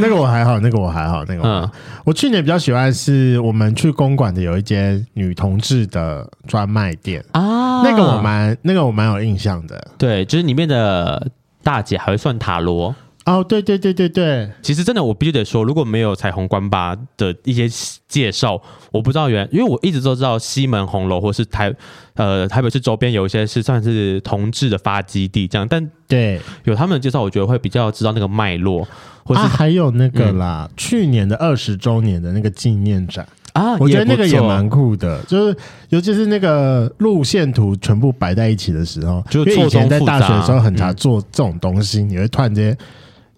[0.00, 1.70] 那个我还好，那个我还好，那个我，嗯，
[2.04, 7.22] 我去年比较喜欢是我们去公馆的有一间女同志的专卖店。
[7.32, 11.30] 啊，那个我蛮那个我蛮有印象的，对，就是里面的
[11.62, 12.94] 大姐还会算塔罗。
[13.24, 17.66] 哦，对对对对对，其实真的我必须得说，如果没有彩虹观巴的一些
[18.06, 18.60] 介绍，
[18.92, 21.72] 我不知道原，因为我一直都知道西门红楼或是台
[22.16, 26.38] 呃台北市周边有一些是算是同志的发基地这样，但对。
[26.64, 28.86] 有他们的介绍，我觉得会比较知道那个脉络，
[29.24, 33.26] 或是、啊、还有那个啦，嗯、去年的二十周年的那个纪念展。
[33.54, 35.56] 啊，我觉得那个也蛮酷的，就是
[35.88, 42.76] 尤其是那个路线图全部摆在一起的时候，就以前在大学的时候很常做这种东西，嗯、你会突然间，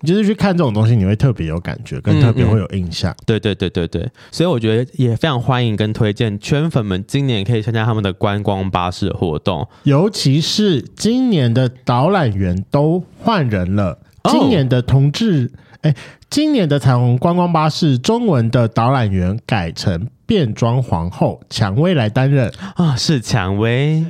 [0.07, 3.11] 你就是去看这种东西，你会特别有感觉，跟特别会有印象。
[3.11, 13.99] 嗯嗯、对对对对对，所以我觉得也非常欢迎跟推荐圈粉们今年可以参加他们的观光巴士活动，尤其是今年的导览员都换人了，
[14.31, 15.51] 今年的同志。
[15.53, 15.95] 哦哎，
[16.29, 24.05] 今年的彩虹观光巴士中文的导览员改成变装皇后蔷薇来担任啊，是蔷薇。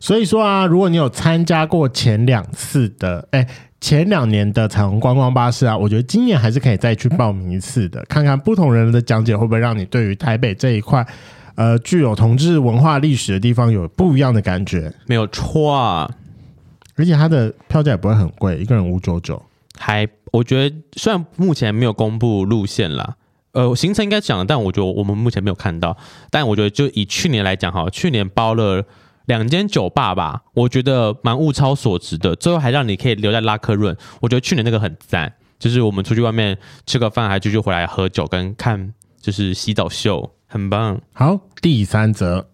[0.00, 3.46] 所以说啊，如果你有参加过前两次的，哎，
[3.80, 11.06] 前两年的彩虹观光巴士啊，我觉得今年还是可以再去报名一次的，看看不同人的讲解会不会让你对于台北这一块，
[11.54, 14.92] 呃，具有同志文化历史的地方有不一样的感觉。
[15.06, 16.10] 没有错啊，
[16.96, 19.42] 而且它的票价也不会很贵，一个人五九九。
[19.78, 23.16] 还，我觉得虽然目前没有公布路线啦，
[23.52, 25.96] 呃，行程应该讲，但我觉得我们目前没有看到。
[26.30, 28.84] 但我觉得就以去年来讲哈，去年包了
[29.26, 32.34] 两间酒吧吧，我觉得蛮物超所值的。
[32.36, 41.00] 最后还让你可以留在拉克润，我觉得去年那个很赞，就是我们出去外面吃个饭，还继续回来喝酒跟看，就是洗澡秀，很棒。
[41.12, 42.48] 好，第三则。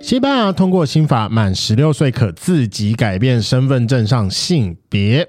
[0.00, 5.26] 西班牙通过新法，满十六岁可自己改变身份证上性别。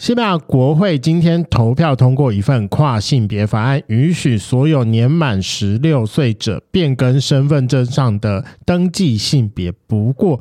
[0.00, 9.70] 西班牙国会今天投票通过一份跨性别法案，允许所有年满十六岁者变更身份证上的登记性别。
[9.86, 10.40] 不过，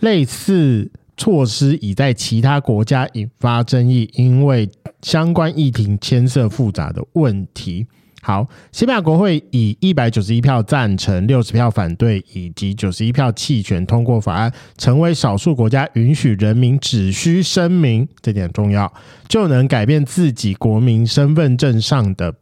[0.00, 4.68] 类似措施已在其他国家引发争议，因为
[5.02, 7.86] 相关议题牵涉复杂的问题。
[8.26, 18.92] 好，西班牙国会以一百九十一票赞成、六十票反对以及九十一票弃权通过法案，成为少数国家允许人民只需声明，这点重要，
[19.28, 22.34] 就能改变自己国民身份证上的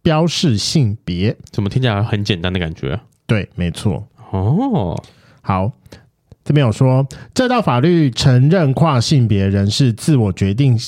[0.00, 1.36] 标示性别。
[1.50, 3.00] 怎么听起来很简单的感觉？
[3.26, 4.06] 对，没错。
[4.30, 5.02] 哦，
[5.40, 5.72] 好，
[6.44, 10.78] 这边有说，这道法律承认跨性别人士自我决定，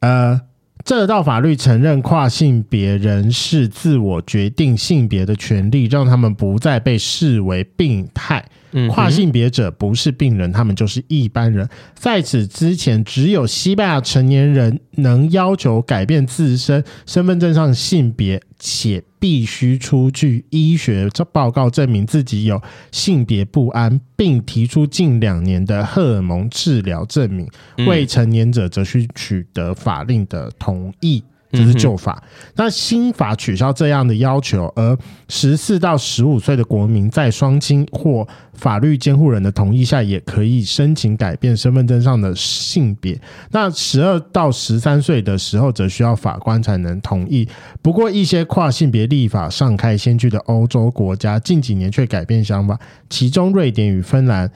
[0.00, 0.40] 呃。
[0.84, 8.44] 这道法律承认跨性别人士自我决定性别的权利，让他们不再被视为病态。
[8.90, 11.68] 跨性别者不是病人，他们就是一般人。
[11.94, 22.60] 在此之前，只有西班牙成年人能要求改变自身身份证上性别，且必须出具医学报告证明自己有
[22.90, 27.48] 性别不安，并提出近两年的荷尔蒙治疗证明。
[27.86, 31.22] 未成年者则需取得法令的同意。
[31.54, 32.22] 这是旧法，
[32.56, 34.96] 那新法取消这样的要求，而
[35.28, 43.18] 十四到十五岁的国民在双亲或法律监护人的同意下，也可以申请改变身份证上的性别。
[43.50, 47.48] 那十二到十三岁的时候，则需要法官才能同意。
[47.80, 54.50] 不过，一些跨性别立法尚开先驱的欧洲国家，近几年却改变想法，其中瑞典与芬兰。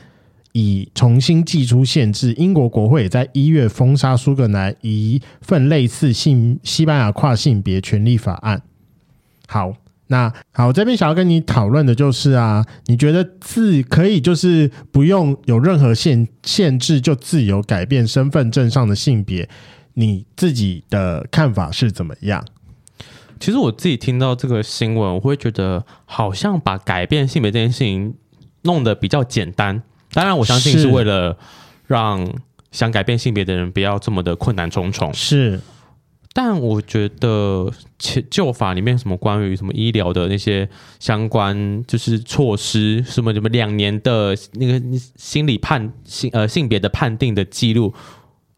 [0.58, 8.62] 已重新祭出限制，英国国会也在一月封杀苏格兰一份类似性西班牙跨性别权利法案。
[9.46, 9.72] 好，
[10.08, 19.48] 那好，这边想要跟你讨论的就是啊，你觉得自可以就是不用有任何限限制就自由改变身份证上的性别，
[19.94, 22.44] 你自己的看法是怎么样？
[23.38, 28.14] 其实我自己听到这个新闻，我会觉得好像把改变性别这件事情
[28.62, 29.82] 弄得比较简单。
[30.12, 31.36] 当然，我相信是为了
[31.86, 32.26] 让
[32.72, 35.12] 想改变性别的人不要这么的困难重重。
[35.12, 35.60] 是，
[36.32, 40.68] 但我觉得前旧法里面什么关于什么医疗的那些
[40.98, 44.80] 相关就是措施，什么什么两年的那个
[45.16, 47.94] 心理判性呃性别的判定的记录，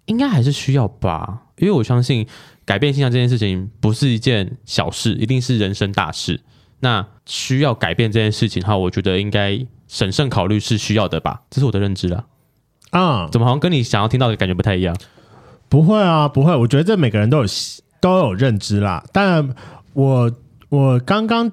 [0.07, 1.43] 应该还是需要吧？
[1.59, 2.27] 因为我相信
[2.65, 6.41] 改变性向这件事情不是一件小事，一定是人生大事。
[6.79, 9.67] 那需要改变这件事情的话，我觉得应该。
[9.91, 12.27] 审慎考虑是需要的吧，这是我的认知了。
[12.91, 14.97] 啊，怎么好像跟你想要听到的感觉不太一样？
[15.69, 16.55] 不会啊，不会。
[16.55, 17.45] 我觉得这每个人都有
[18.01, 19.05] 都有认知啦。
[19.13, 19.53] 但
[19.95, 20.33] 我
[20.69, 21.51] 我刚刚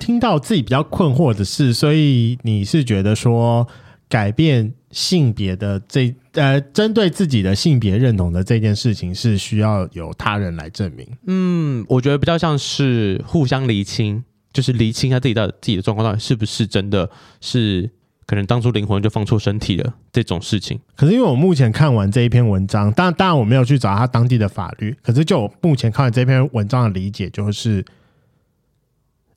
[0.00, 3.66] 听到自己比较困惑的是，所以你是觉得说
[4.08, 11.08] 改变性别的这呃，针对自己的性别认同的这件事情是需要由他人来证明？
[11.26, 14.24] 嗯，我觉得比较像是互相厘清。
[14.56, 17.10] 就是厘清一下自己的自己的状况到底是不是真的
[17.42, 17.90] 是
[18.24, 20.80] 可能当初灵魂就放错身体了这种事情。
[20.96, 27.84] 可是因为我目前看完这一篇文章，当然当然我没有去找他当地的法律，可是就我目前看完这篇文章的理解，就是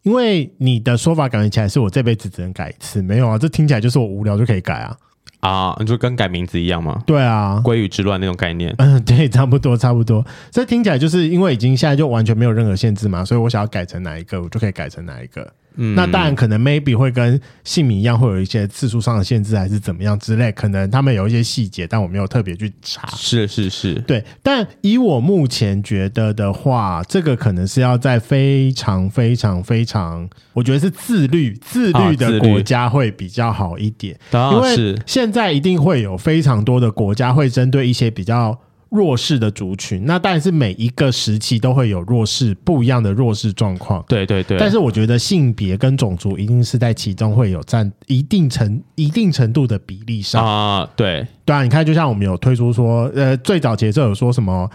[0.04, 3.38] 因为你的说法感觉起来是我这辈子只能改一次，没有啊？
[3.38, 4.98] 这听起来就是我无聊就可以改啊。
[5.40, 7.02] 啊，你就跟改名字一样吗？
[7.06, 8.74] 对啊，鲑鱼之乱那种概念。
[8.78, 10.26] 嗯， 对，差不多，差不多。
[10.52, 15.52] 这听起来就是因为已经现在就完全没有任何限制嘛，所以我想要改成哪一个，我就可以改成哪一个。
[15.82, 20.52] 嗯，那当然可能 maybe 会跟姓名一样，会有一些次数上的限制，还是怎么样之类。
[20.52, 23.08] 可能他们有一些细节，但我没有特别去查。
[23.16, 24.24] 是是是，对。
[24.44, 34.20] 但以我目前觉得的话，这个可能是要在非常非常非常，我觉得是自律自律的国家会比较好一点。
[34.32, 38.60] 啊，因为现在一定会有非常多的国家会针对一些比较。
[38.90, 44.04] 弱势的族群，那当然是每一个时期都会有弱势不一样的弱势状况。
[44.08, 44.58] 对对对。
[44.58, 50.90] 但是我觉得性别跟种族一定是在其中会有占一定程一定程度的比例上啊。
[50.96, 54.68] 对对啊，你看，就像我们有推出说，呃，最早节奏有说什么，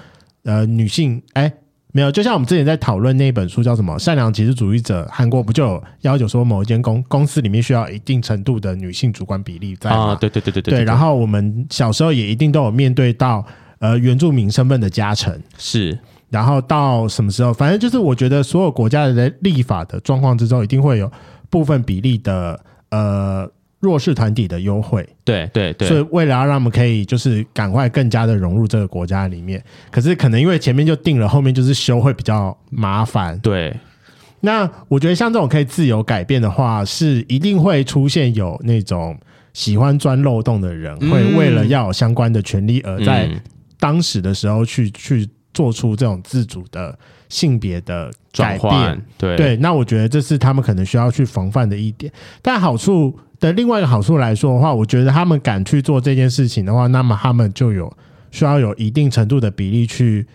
[0.45, 1.53] 呃，女性哎
[1.91, 10.15] 没有，就像我们之前在讨论那本书叫什么《善良歧视主义者》，韩国不就有要求说某一间公公司里面需要一定程度的女性主管比例在啊？
[10.15, 10.75] 对对对对对。
[10.79, 13.45] 对，然后我们小时候也一定都有面对到。
[13.85, 15.99] 呃，原住民身份的加成是，
[16.31, 17.53] 然后到什么时候？
[17.53, 21.13] 反正就是，我觉得所有国家的立法的状况之中，一定会有
[21.51, 23.47] 部分比例的呃
[23.81, 25.07] 弱势团体的优惠。
[25.23, 33.39] 对对对，所以为了要让我们可以就是赶快更加的融入这个国家里面，可是可能因为前面就定了，后面就是修会比较麻烦。
[33.41, 33.77] 对，
[34.41, 39.15] 那我觉得像这种可以自由改变的话，是一定会出现有那种
[39.53, 43.29] 喜欢钻漏洞的人，会为了要有相关的权利而在。
[43.79, 52.13] 当时的时候去去做出这种自主的性别的改变，对对，那我觉得这是他们可能需要去防范的一点。
[52.43, 57.93] 但好处的另外一个好处来说的话，我觉得他们敢去做这件事情的话，那么他们就有
[58.31, 60.27] 需要有一定程度的比例去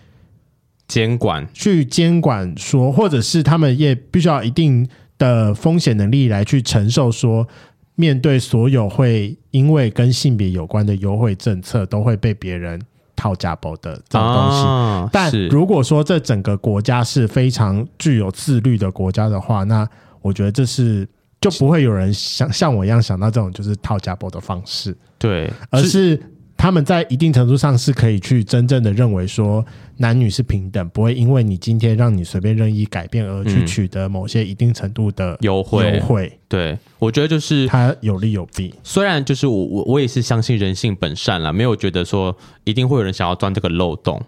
[0.88, 7.46] 监管，去监管说，或者是他们也必须要一定的风险能力来去承受说，
[7.94, 12.80] 面对所有会因为跟性别有关的优惠政策，都会被别人。
[13.20, 19.86] 套家包的这种东西，啊、但如果说这整个国家是非常具有自律的国家的话，那
[20.22, 21.06] 我觉得这是
[21.38, 26.18] 就不会有人像像我一样想到这种就是套家包的方式，对，而是
[26.60, 29.64] 他们在一定程度上是可以去真正的认为说
[29.96, 35.90] 男女是平等，不会因为你今天让你随便任意改变而去取得某些一定程度的优惠。
[35.94, 38.74] 优惠，对，我觉得就是它有利有弊。
[38.84, 44.20] 虽然就是我我我也是相信人性本善啦，没有觉得说一定会有人想要钻这个漏洞。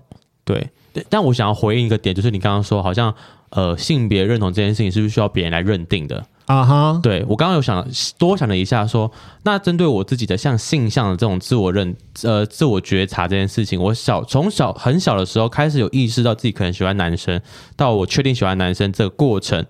[0.43, 0.71] 对，
[1.11, 3.15] 但我想要回应一个点，就是你刚刚说好像
[3.51, 6.25] 呃性别认同这件事情是不是需要别人来认定的？
[6.47, 7.87] 啊哈，对，我刚刚有想
[8.19, 9.15] 多想了一下说，说
[9.45, 17.41] 那针对我自己的像性向的这种自我认呃自我觉察这件事情，我小从小很小的时候开始有意识到自己可能喜欢男生，
[17.77, 19.65] 到我确定喜欢男生这个过程，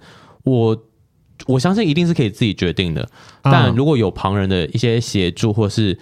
[0.45, 0.77] 我
[1.47, 3.07] 我相信一定是可以自己决定的，
[3.43, 5.97] 但如果有旁人的一些协助或是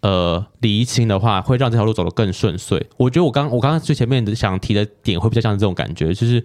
[0.00, 2.84] 呃厘清的话，会让这条路走得更顺遂。
[2.96, 6.44] 我觉得我刚我刚刚最前面的想提的点会比较像这种感觉，就是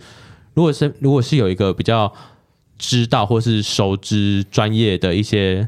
[0.53, 2.13] 如果是如果是有一个比较。
[2.77, 5.67] 知道或是熟知专业的一些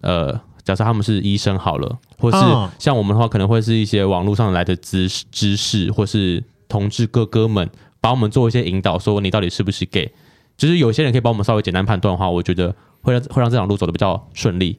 [0.00, 0.32] 呃，
[0.64, 2.38] 假设他们是医生好了，或是
[2.78, 7.68] 像我们的话，可能会是一些网络上来的知知识，或是同志哥哥们
[8.00, 10.12] 帮我们做一些引导，说你到底是不是 gay。
[10.56, 14.78] 就是有些人可以帮我们稍微简单判断的话，我觉得会让会让这条路走的比较顺利。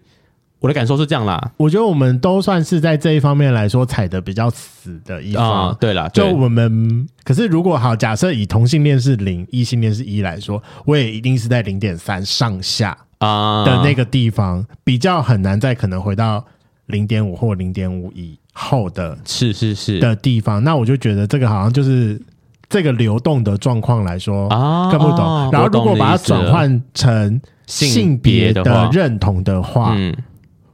[0.60, 5.72] 我的感受是这样啦，我觉得我们都算是在这一方面来说踩的比较死的一方。
[5.72, 16.44] 嗯、对啦，就我们，可是如果好，假设以同性恋是零，异性恋是一来说，我也一定是在零点三上下啊的那个地方，比较很难再可能回到
[16.88, 20.62] 零点五或零点五以后的，是是是的地方。
[20.62, 22.22] 那我就觉得这个好像就是
[22.68, 25.20] 这个流动的状况来说啊，看不懂。
[25.20, 30.14] 啊、然后如果把它转换成性别的认同的话，嗯。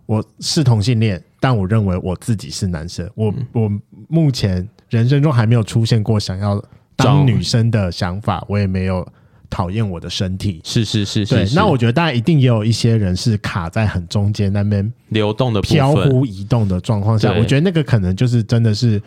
[0.05, 3.09] 我是同性恋，但我认为我自己是男生。
[3.15, 3.71] 我我
[4.07, 6.63] 目前人生中还没有出现过想要
[6.95, 9.07] 当女生的想法，我也没有
[9.49, 10.61] 讨厌我的身体。
[10.63, 11.47] 是是是是，对。
[11.55, 19.01] 那我觉得大家一定也有一些人是卡在很中间那边流动的飘忽移动的状况下，我觉得那个可能就是真的是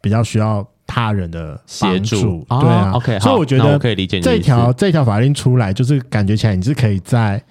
[0.00, 2.46] 比较需要他人的协助。
[2.48, 3.18] 对啊，OK。
[3.18, 7.42] 所以我觉得可以理解这条这条法令出来，就是感觉起来你是可以在。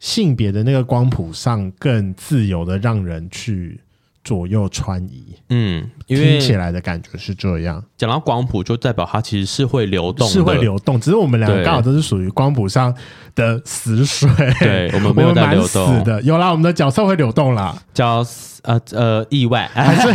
[0.00, 3.80] 性别的那个光谱上更自由的让人去
[4.24, 7.84] 左右穿移，嗯，听起来的感觉是这样。
[7.98, 10.98] 讲到光谱，就代表它其实是会流动，是会流动。
[10.98, 12.92] 只是我们两个刚好都是属于光谱上
[13.34, 16.22] 的死水，对，我们 没有在流动的。
[16.22, 18.24] 有啦，我们的角色会流动啦，叫
[18.62, 20.12] 呃呃意外， 还是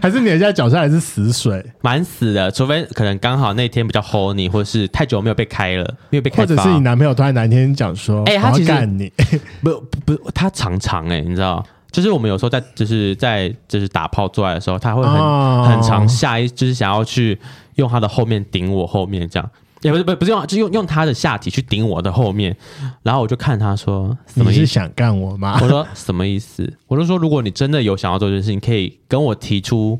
[0.00, 2.50] 还是你现在角色还是死水，蛮死的。
[2.50, 9.12] 除非可能刚好那天比较 horny，或是太久没有被开了，没有被开，或者是你男朋友突然哪天讲说，哎，他其实干你，
[9.62, 11.62] 不不不，他常常哎，你知道。
[11.90, 15.66] 就是我们有时候在就是在就是打炮做爱的时候，他会很、oh.
[15.66, 17.38] 很常下意就是想要去
[17.74, 19.50] 用他的后面顶我后面这样，
[19.82, 22.56] 也不是不是不是用，就用用他的下体去顶我的后面，
[23.02, 24.60] 然后我就看他说，什么意思？
[24.60, 25.58] 你是想干我吗？
[25.62, 26.72] 我说什么意思？
[26.86, 29.98] 我就说如果你真的有想要做这件事情，可以跟我提出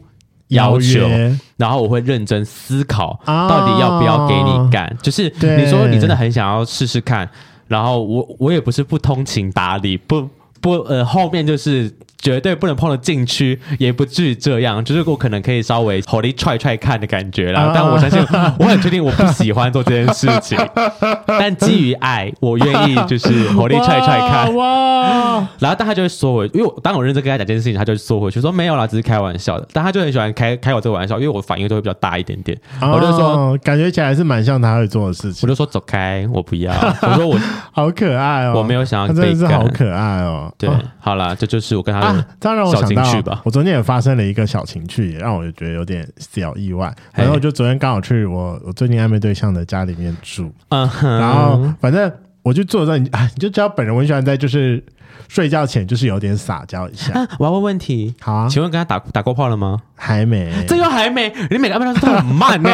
[0.48, 1.08] 要求，
[1.56, 4.86] 然后我会认真思考到底要不要给你干。
[4.86, 5.02] Oh.
[5.02, 7.28] 就是你说你真的很想要试试看，
[7.66, 10.28] 然后我我也不是不通情达理不。
[10.60, 17.72] 不，呃，后面就是绝对不能碰的禁区，也不至于这样，就是我可能可以稍微火力踹踹看的感觉啦。
[17.74, 18.20] 但我相信，
[18.58, 20.58] 我很确定我不喜欢做这件事情，
[21.26, 24.54] 但基于爱，我愿意就是火力踹踹看。
[24.54, 25.46] 哇！
[25.58, 29.66] 然后，但他就会缩回，因为我当我认真跟他讲这件事情，他就缩回去说没有啦，只是开玩笑的。
[29.72, 32.56] 但他就很喜欢开开我这个玩笑，因为我反应都会比较大一点点。
[32.80, 35.40] 我就说，感觉起来是蛮像他会做的事情。
[35.42, 36.72] 我就说走开，我不要。
[37.02, 37.38] 我说我
[37.72, 40.52] 好可爱哦，我没有想要真的是好可爱哦。
[40.58, 40.68] 对，
[40.98, 42.24] 好啦，这就是我跟他的
[42.72, 43.40] 小情趣吧。
[43.44, 46.94] 我昨天也发生了一个小情趣，也让我觉得有点小意外。
[47.12, 52.10] 然后就昨天刚好去我我最近暧昧对象的家里面住，然后反正
[52.42, 54.82] 我就坐在你啊，你就知道本人我喜欢在就是
[55.28, 57.12] 睡觉前就是有点撒娇一下。
[57.38, 59.78] 我要问问题，好啊，请问跟他打打过炮了吗？
[59.94, 62.70] 还没，这又还没，你每个暧昧对象都很慢呢，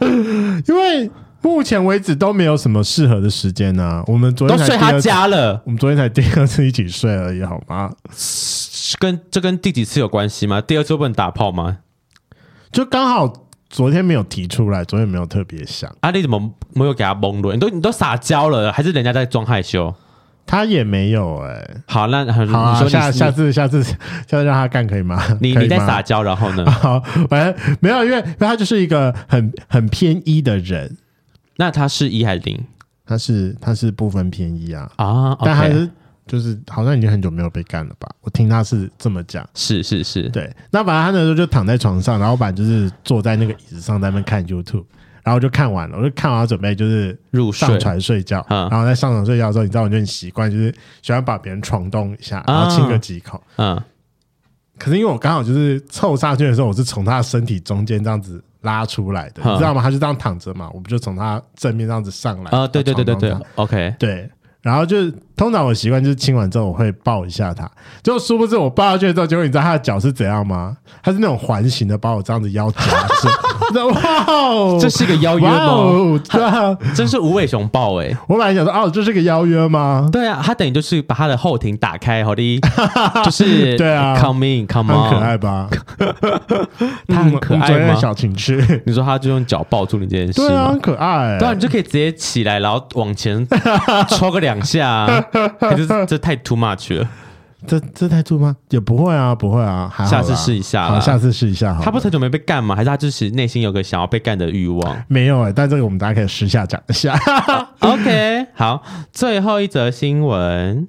[0.66, 1.10] 因为。
[1.50, 4.02] 目前为止都没有什么适合的时间呢、啊。
[4.06, 7.92] 我们昨天才都睡他家了，我们昨天才第二次一起睡而已，好吗？
[8.98, 10.60] 跟这跟第几次有关系吗？
[10.60, 11.78] 第二次不能打炮吗？
[12.72, 13.32] 就刚好
[13.68, 15.94] 昨天没有提出来，昨天没有特别想。
[16.00, 16.40] 啊，你怎么
[16.72, 17.52] 没有给他蒙了？
[17.52, 19.94] 你都你都撒娇了，还是人家在装害羞？
[20.46, 21.82] 他也没有哎、欸。
[21.86, 23.94] 好，那好，啊、你说你下下次下次下
[24.28, 25.22] 次让他干可以吗？
[25.40, 26.64] 你你在撒娇，然后呢？
[26.70, 30.96] 好，反正没有，因为因为他就是一个很很偏一的人。
[31.56, 32.64] 那他是一还是零？
[33.06, 35.86] 他是他是不分偏一啊啊但还是
[36.26, 38.08] 就是好像已经很久没有被干了吧？
[38.22, 40.50] 我听他是这么讲，是是是，对。
[40.70, 44.86] 那反正他那时候就躺在床上，然后反正就是坐在那个椅子上在那边看 YouTube，
[45.22, 53.78] 然后就看完了，我就看完准备就是入上床睡觉，然后在上床睡觉的时候，你知道我就很习惯就是喜欢把别人床动一下，然后亲个几口，嗯。
[54.78, 59.80] 可是因为我刚好就是凑上去的时候，我是从他的身体中间这样子拉出来的，你知道吗？
[59.80, 62.66] 他就这样躺着嘛，我们就从他正面这样子上来啊？
[62.66, 64.28] 对对对对对，OK，对。
[64.64, 67.70] 然后就是，通常我习惯就是亲完之后我会抱一下他，
[68.02, 70.74] 就殊不知我抱下去之后，结果你知道他的脚是怎样吗？
[71.02, 72.80] 他是那种环形的，把我这样子腰夹
[73.20, 73.28] 住。
[73.74, 76.20] 哇哦，这是个邀约吗？
[76.30, 78.16] 对啊，真是无尾熊抱哎！
[78.26, 80.08] 我本来想说，哦，这是个邀约吗？
[80.12, 82.60] 对啊，他等于就是把他的后庭打开，好的，
[83.24, 85.68] 就是对啊，come in，come on，很可爱吧？
[87.08, 87.94] 他很可爱吗？
[87.94, 91.36] 小情趣，你说他就用脚抱住你这件事，对啊，很可爱。
[91.38, 93.46] 对啊，你就可以直接起来，然后往前
[94.10, 95.06] 抽个两下，
[95.58, 97.08] 可是这太 too much 了。
[97.66, 98.54] 这这太 too 吗？
[98.68, 101.80] 也不会啊，不会啊，下次试一下，好，下次试一下。
[101.82, 102.76] 他不是很久没被干吗？
[102.76, 105.04] 还是他就是内心有个想要被干的欲望？
[105.08, 107.18] 没有哎、欸，但这个我们大家可以私下讲一下。
[107.80, 108.82] OK，好，
[109.12, 110.86] 最后一则新闻，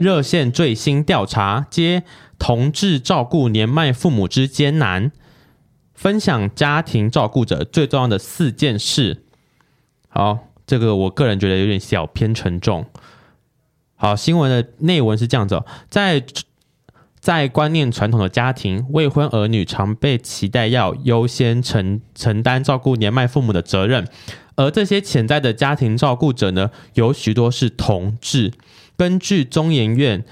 [0.00, 2.02] 热线最新调查接
[2.38, 5.12] 同志照顾年迈父母之艰难，
[5.92, 9.24] 分享家庭照顾者最重要的四件事。
[10.08, 12.84] 好，这个我个人觉得有点小偏沉重。
[13.94, 16.22] 好，新闻的内文是这样子，在
[17.18, 24.06] 在观念传统的家庭，未婚儿女常被期待要优先承承担照顾年迈父母的责任，
[24.56, 28.52] 而这些潜在的家庭照顾者呢，有许多是同志。
[28.96, 30.24] 根据中研院，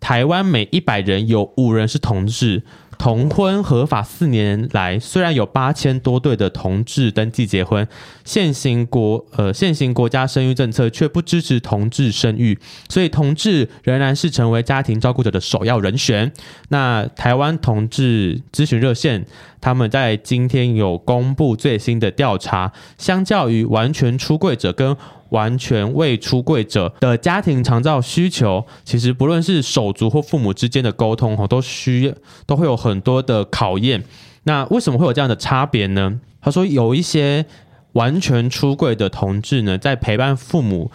[0.00, 2.62] 台湾每一百人有五人是同志。
[3.00, 7.88] 同婚合法四年来，虽然有八千多对的同志登记结婚，
[8.26, 12.58] 现行国呃现行国家生育政策却不支持同志生育，
[12.90, 16.30] 所以同志仍然是成为家庭照顾者的首要人选。
[16.68, 19.24] 那台湾同志咨询热线，
[19.62, 24.94] 他们在今天有公布最新的调查，相较于完全出柜者跟
[25.30, 32.14] 完全未出柜者的家庭长照需求，其实不论是手足或父母之间的沟通，哈，都需
[32.46, 34.04] 都会有很多的考验。
[34.44, 36.20] 那为什么会有这样的差别呢？
[36.40, 37.44] 他说，有一些
[37.92, 40.90] 完全出柜的同志呢，在陪伴父母，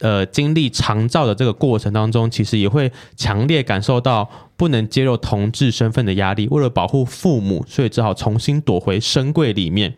[0.00, 6.48] 呃，经历长照的这个过程当中，其实也会强烈感受到不能揭露同志身份的压力。
[6.50, 9.94] 为了保护父母，所以只好重新躲回深柜里面。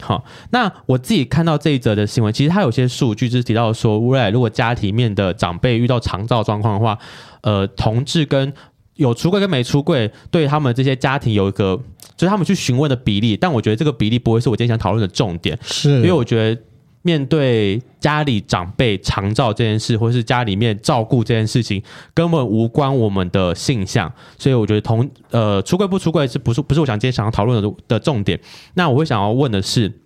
[0.00, 6.98] 好，那我自己看到这一则的新闻，其实它有些数据是提到说，未来如果家庭面的长辈遇到长照状况的话，
[7.42, 8.52] 呃，同志跟
[8.96, 11.80] 有出柜跟没出柜，对他们这些家庭有一个，
[12.16, 13.36] 就是他们去询问的比例。
[13.36, 16.60] 但我觉得这个比例不会是我今天想讨论的重点，是因为我觉得
[17.02, 21.82] 面对家里长辈长照这件事，或是家里面照顾这件事情，
[22.12, 28.38] 根本无关我们的性向，所以我觉得同呃出柜不出柜是不是不是我想今天想要讨论的的重点。
[28.74, 30.00] 那我会想要问的是，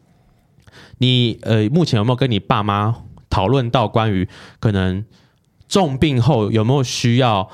[0.99, 2.95] 你呃目前有没有跟你爸妈
[3.29, 4.29] 讨论到关于
[4.61, 5.05] 可能
[5.69, 7.49] 重病后有没有需要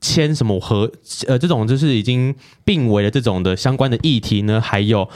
[0.00, 0.88] 签什么和
[1.26, 2.32] 呃这种就是已经
[2.64, 4.60] 病危的这种的相关的议题呢？
[4.60, 5.08] 还有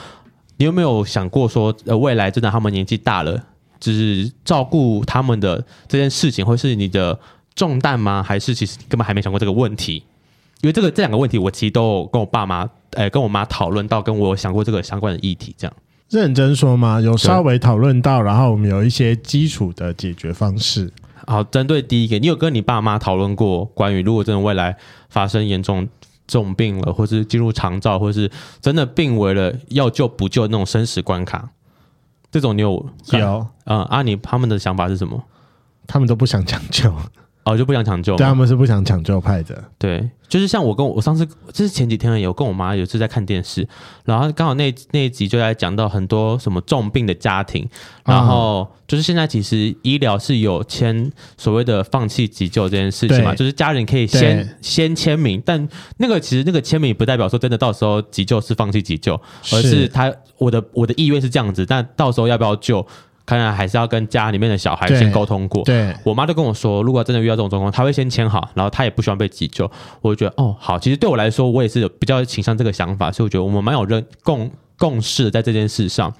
[0.57, 3.45] 你有没有想过说呃未来真的他们年纪大了？
[3.79, 7.17] 就是照顾他们的这件事情，会是你的
[7.55, 8.21] 重担吗？
[8.21, 10.03] 还是其实根本还没想过这个问题？
[10.61, 15.55] 因为这个这两个问题，我其实都有跟我爸妈，呃、欸，跟我妈讨论到，跟我有想过这个相关的议题。
[15.57, 15.73] 这样
[16.09, 16.99] 认真说吗？
[16.99, 20.91] 有稍微讨论到，然后我们有一些基础的解决方式。
[21.25, 24.75] 好，针对第一个，你有跟你爸妈讨论过关于如果真的未来
[25.09, 25.87] 发生严重
[26.27, 31.49] 重病了，或是进入长照，或是真的病危了，要救不救那种生死关卡？
[32.31, 35.21] 这种你有有嗯啊，尼他们的想法是什么？
[35.87, 36.93] 他们都不想抢救，
[37.43, 38.15] 哦， 就不想抢救。
[38.15, 39.63] 对，他们是不想抢救派的。
[39.79, 43.67] 对，就是像我跟我，我上次，这是前几天有跟我妈有次在看电视，
[44.05, 47.67] 然后刚好那那一集就在讲到很多什么重病的家庭，
[48.05, 55.67] 然后就是现在其实医疗是有签所谓的放弃急救这件事情嘛，就是家人可以先先签名，但
[55.97, 59.19] 那个其实那个签名不代表说真的到时候急救是放弃急救，
[59.51, 60.13] 而是他。
[60.39, 62.83] 我的我的意愿是这样子，但到时候要不要救，
[63.25, 65.63] 看来还是要跟家里面的小孩先沟通过。
[65.63, 69.69] 对，我妈就跟我说，如果真的遇到这种状况，她会先签好，然后她也不希望被急救。
[70.01, 76.11] 我就觉得，哦，好，其实对我来说，我也是比较倾向这个想法，所以我觉得我们蛮有认共共识在这件事上。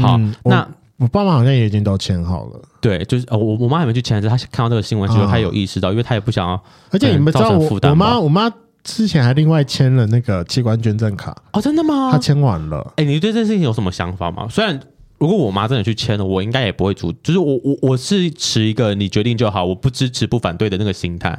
[0.00, 2.60] 好，嗯、那我，爸妈好像也已经都签好了。
[2.80, 6.60] 对，就是我我妈还没去签，她看到这个新闻之后，她有意识到，因为她也不想要，
[6.90, 8.52] 而且你们知道我我妈我妈。
[8.88, 12.10] 之前还另外签了那个器官捐赠卡哦，真的吗？
[12.10, 12.80] 他签完了。
[12.96, 14.48] 哎、欸，你对这件事情有什么想法吗？
[14.48, 14.80] 虽然
[15.18, 21.38] 如果我妈真的去签了，我应该也不会阻，就是我我我是持一个你决定就好，我不支持不反对的那个心态。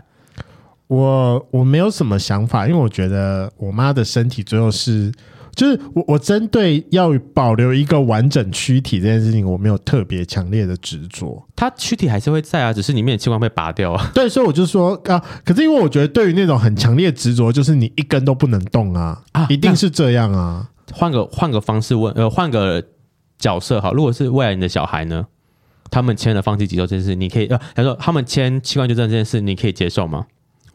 [0.88, 5.12] 我我没有什么想法，因为我觉得我妈的身体最后是，
[5.60, 11.46] 就是我我针对要保留一个完整躯体这件事情，我没有特别强烈的执着。
[11.54, 14.10] 它躯体还是会在啊，只是里面的器官被拔掉啊。
[14.16, 20.70] 对，所以我就说啊，可是因为我觉得对于那种很强烈执着，就是你一根都不能动啊，啊，一定是这样啊。
[20.94, 22.82] 换个换个方式问，呃，换个
[23.38, 25.28] 角色好，如果是未来你的小孩呢？
[25.92, 30.28] 他们签了放弃急救这件事，你可以呃，他说他们签器官捐赠这件事，你可以接受吗？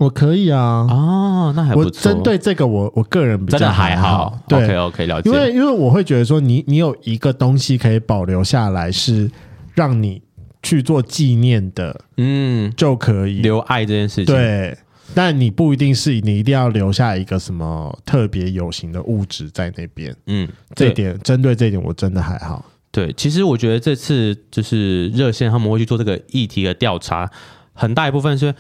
[0.05, 0.87] 我可以啊。
[0.89, 2.11] 哦，那还不错。
[2.11, 4.39] 我针对这个，我我个人比较真的还好。
[4.47, 5.31] 对，OK OK，了解。
[5.31, 9.31] 因为因为我会觉得说你，你你有一个东西可以保留下来，是
[9.75, 10.23] 让你
[10.63, 14.27] 去做纪念的，嗯，就可以留爱这件事情。
[14.27, 14.77] 对，
[15.15, 20.15] 但你不一定是你一定要留下一个什么特别有形的物质在那边。
[20.27, 22.65] 嗯，这点针对这一点，我真的还好。
[22.91, 27.29] 对，其实我觉得这次就是热线他们会去做这个议题的调查，
[27.73, 28.55] 很大一部分是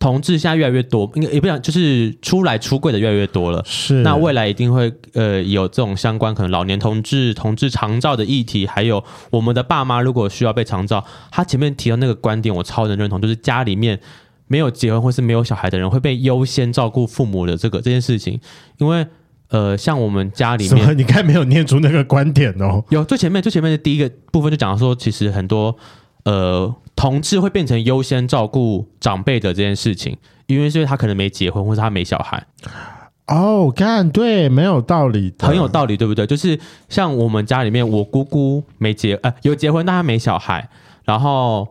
[0.00, 3.62] 同志现在越来越多，应该也不讲，就是出来出柜的越来越多了。
[3.64, 14.00] 是，那未来一定会呃有这种相关可能老年同志、同志长照的议题，还有我们的爸妈如果需要被长照，他前面提到那个观点，我超能认同，就是家里面
[14.48, 18.40] 没有结婚或是没有小孩的人会被优先照顾父母的这个这件事情，
[18.78, 19.06] 因为。
[19.52, 22.84] 呃，像我们家里面，你该没有念出那个观点哦。
[22.90, 25.76] 有最前面最前面的第一个部分就讲说，其实很多
[26.24, 30.16] 呃同志会变成优先照顾长辈的这件事情，
[30.46, 32.46] 因为是因为他可能没结婚，或者他没小孩。
[33.26, 36.26] 哦，看对，没有道理，很有道理，对不对？
[36.26, 36.58] 就是
[36.88, 40.68] 像我们家里面，我姑姑没结，呃，有结婚，但她没小孩，
[41.04, 41.68] 然后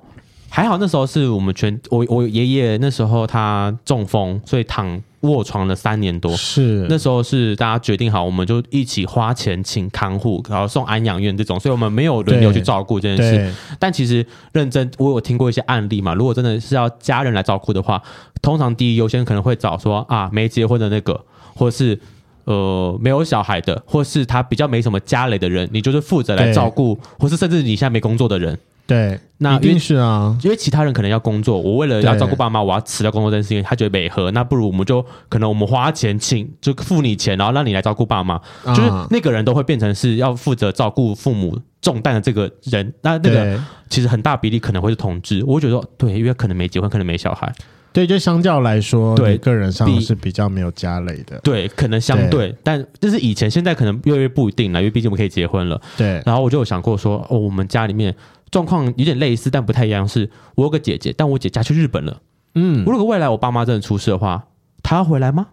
[0.49, 5.01] 还好那时候是我们全我我爷爷那时候他中风，所以躺。
[5.21, 13.53] 卧床了三年多，是那时候是大家决定好，我们就一起花钱请看护，然后送安养院这种，所以我们没有轮流去照顾这件事。
[13.77, 18.01] 但其实认真，我有听过一些案例嘛，如果真的是要家人来照顾的话，
[18.41, 21.19] 通常第一优先可能会找说啊没结婚的那个，
[21.53, 21.99] 或是
[22.45, 28.57] 呃没有小孩的，或是他比较没什么家累的人，你就是负责来照顾，或是甚至你现在没工作的人。
[28.89, 47.53] 对，那一定是啊，因为其他人可能要工作，我为了要照顾爸妈，我要辞掉工作这件事情，他觉得违和，那不如我们就可能我们花钱请，就付你钱，然后让你来照顾爸妈，啊、就是那个人都会变成是要负责照顾父母重担的这个人，那那个其实很大比例可能会是同志，我会觉得对，因为可能没结婚，可能没小孩。
[47.91, 51.39] 对，就相较来说，对个人上是比较没有家累的。
[51.39, 52.55] 对，可能相对，对。
[52.63, 55.81] 但就是以前，现在可能越来越不一定了，因为毕竟我们可以结婚了。
[55.97, 58.15] 对，然后我就有想过说，哦，我们家里面
[58.51, 60.07] 状况有点类似，但不太一样。
[60.07, 62.21] 是我有个姐姐，但我姐嫁去日本了。
[62.55, 64.45] 嗯，如果未来我爸妈真的出事的话，
[64.81, 65.47] 她要回来吗？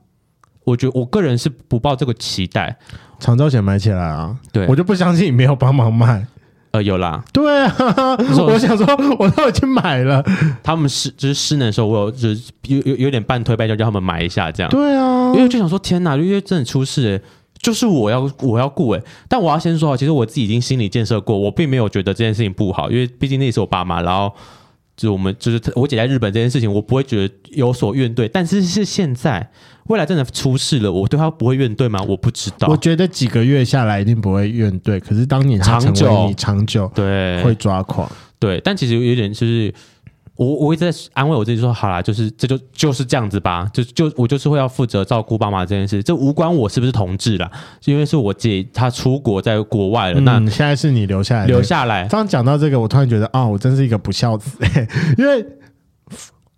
[0.64, 2.76] 我觉得我个人是不抱这个期待。
[3.18, 4.36] 长照险买起来啊！
[4.52, 6.26] 对，我就不相信你没有帮忙买。
[6.72, 7.74] 呃，有啦，对啊，
[8.36, 8.86] 我想说，
[9.18, 10.22] 我都已经买了。
[10.62, 14.70] 他们失就是失能的时候，我有就是有有有点半推半就叫他们买一下这样。
[14.70, 17.22] 对啊，因为就想说，天哪，因为真的出事，欸，
[17.66, 19.02] 就是我要我要顾诶。
[19.28, 24.32] 但我要先说，其实我自己已经心理建设过，我并没有觉得这件事情不好，因为毕竟那也是我爸妈，然后
[24.96, 28.30] 就我们就是我姐在日本这件事情，我不会觉得有所怨怼。
[28.32, 29.50] 但是是现在。
[29.88, 32.02] 未来真的出事了，我对他不会怨怼吗？
[32.08, 32.66] 我不知道。
[32.66, 38.10] 我觉得几个月下来一定不会怨怼，可是当你长久，你长久对会抓狂。
[38.40, 39.72] 对，但其实有点就是，
[40.36, 47.50] 我我一直在安慰我自己说，好啦，就是这就就是这样子吧，就就我就是会要负责照顾爸妈这件事，这无关我是不是同志啦，
[47.84, 50.20] 因为是我姐她出国在国外了。
[50.20, 52.06] 嗯、那现在是你留下来，留下来。
[52.08, 54.58] 刚讲到这个，我突然觉得啊、哦，我真是一个不孝子，
[55.18, 55.44] 因为。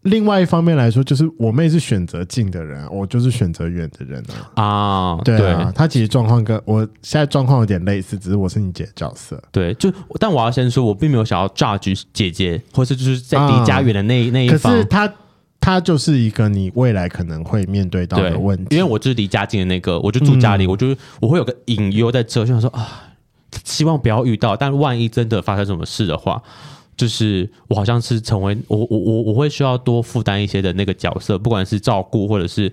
[0.03, 4.23] 另外一方面来说，就是我妹是选择近的人，我就是选择远的人
[4.55, 4.63] 啊。
[4.63, 9.43] 啊，对啊，她其实状况跟我现在状况有点类似，只是我是你姐的角色。
[9.51, 14.73] 对，就但我要先说，我并没有想要 judge 姐姐，或是就是在离家远的那、啊、那一方。
[14.73, 15.13] 可是她，
[15.61, 18.77] 她就是一个你未来可能会面对到的问题。
[18.77, 23.03] 因为我就是离家近的那个，我就住家里，嗯、我就我会有个隐忧在这，就想说啊，
[23.65, 26.41] 希望不要遇到，但万一真的发生什么事的话。
[26.99, 32.71] 就是我好像是成为我我我我会需要多负担一些的那个角色，不管是照顾或者是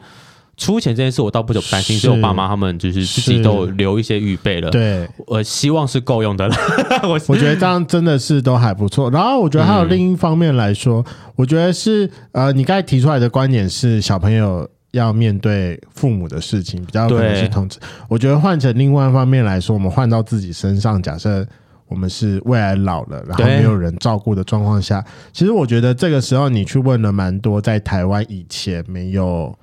[0.58, 4.72] 出钱这件事，我倒不怎么担心，所以我爸妈他们就是自己都留一些预备了。
[4.72, 6.56] 对，我希望是够用的了。
[7.04, 9.12] 我我觉得这样真的是都还不错。
[9.12, 11.06] 然后我觉得还有另一方面来说，嗯、
[11.36, 17.78] 我觉得是呃，你刚才提出来的观点是小朋友要面对父母的事情比较可能是同志。
[18.08, 21.46] 我觉得换成另外一方面来说，我们换到自己身上，假设。
[21.88, 29.56] 我们是未来老了，然后没有人照顾的状况下，其实我觉得这个时候你去问了蛮多在台湾以前没有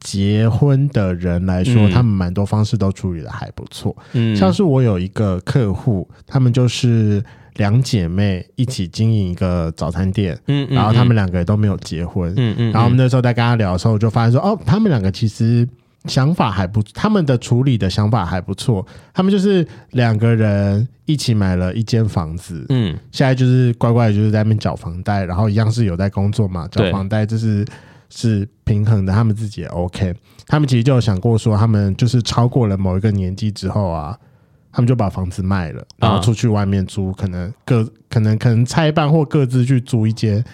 [0.00, 3.94] 结婚的人来说，嗯、他们蛮多方式都处理的还不错。
[4.12, 7.22] 嗯，像是我有一个客户，他们就是
[7.56, 15.68] 两姐妹一起经营一个早餐店，嗯，然后他们两个也都没有结婚，嗯嗯，嗯，然后我们那时候在跟他聊的时候，就发现说，哦，他们两个其实。
[16.08, 18.84] 想法还不，他们的处理的想法还不错。
[19.12, 27.64] 他们就是两个人一起买了一间房子，嗯，现在就是乖乖的就是在那边缴房贷，然后一样是有在工作嘛，缴房贷就是
[28.08, 30.14] 是平衡的，他们自己也 OK。
[30.46, 34.18] 他们其实就有想过说，他们就是超过了某一个年纪之后啊。
[34.70, 40.44] 他们就把房子卖了，然后出去外面租，可能各可能可能拆半或各自去租一间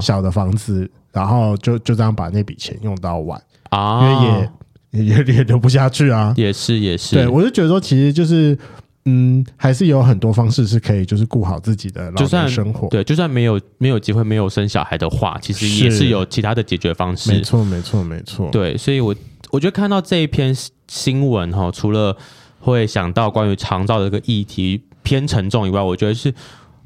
[0.00, 3.38] 小的房子，然后就就这样把那笔钱用到完
[3.70, 4.50] 啊，因为也
[4.94, 8.56] 也 也留不下去啊，也是也是，对我就觉得说，其实就是
[9.04, 19.14] 嗯，还是有很多方式是可以就是顾好自己的老年生活，对，就算没有没有机会没有生小孩的话，其实也是有其他的解决方式，没错没错没错，对，所以我
[19.50, 20.56] 我觉得看到这一篇
[20.88, 22.16] 新闻哈，除了
[22.60, 26.32] 会想到关于长照的这个议题偏沉重以外，我觉得是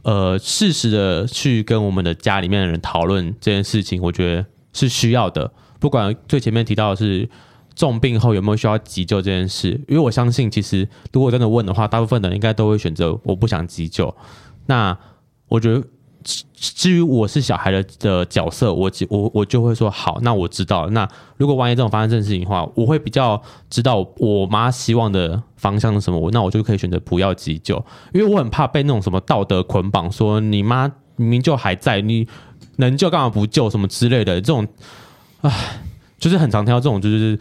[0.03, 5.49] 呃适时的去跟我们的家里面的人讨论这件事情，我觉得是需要的。
[5.79, 7.29] 不管最前面提到的是
[7.79, 14.13] 重病后有没有需要急救这件事，因为我相信其实如果真的问的话，大部分的人应该都会选择我不想急救。
[14.67, 14.99] 那
[15.47, 15.83] 我觉得。
[16.53, 20.87] 至于我是小孩的的角色，我我我就会说好，那我知道。
[20.91, 21.09] 那
[21.39, 32.27] 如果万一这种发生这种事情的话，我会比较知道我妈希望的方向是什么，我那我就可以选择不要急救，因为我很怕被那种什么道德捆绑，说你妈明明就还在，你
[32.77, 34.67] 能救干嘛不救什么之类的这种，
[35.43, 35.81] 唉，
[36.19, 37.39] 就是很常听到这种就是。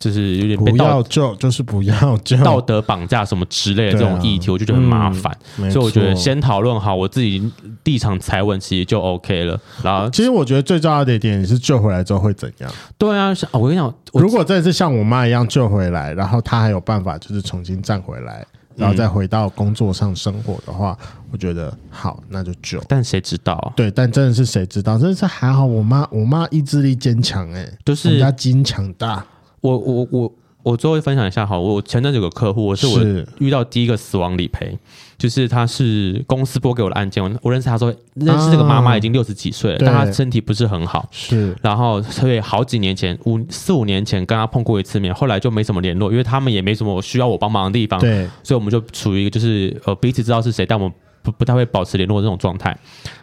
[0.00, 5.30] 就是有点不要救，就是不要救，道德绑架什么之类的这种议题，我就觉得很麻烦。
[5.58, 7.52] 嗯、所以我觉得先讨论好我自己
[7.84, 9.60] 立场踩稳，其实就 OK 了。
[9.82, 12.72] 然后，其实我觉得最重要的一点是救回来之后会怎样？
[12.96, 18.42] 对啊，我跟你讲，如果真的是像我妈一样救回来，然后她还有办法就是重新站回来，
[18.76, 22.82] 然后再回到工作上生活的话，嗯、我觉得好，那就救。
[22.88, 23.70] 但谁知道？
[23.76, 24.96] 对，但真的是谁知道？
[24.96, 29.22] 真的是还好，我妈我妈意志力坚强，哎，就是人家筋强大。
[29.60, 30.32] 我我我
[30.62, 33.00] 我最后分享一下哈，我前阵子有个客户，我是我
[33.38, 34.78] 遇到第一个死亡理赔，
[35.16, 50.94] 就是他是公司拨给我的案件，我我认识他说认识这个妈妈已经六十几岁了，但她身体不是很好，是，然后所以好几年前五四五年前跟他碰过一次面，后来就没什么联络，因为他们也没什么需要我帮忙的地方，对，所以我们就处于一个就是呃彼此知道是谁，但我们。
[51.30, 52.76] 不不太会保持联络这种状态，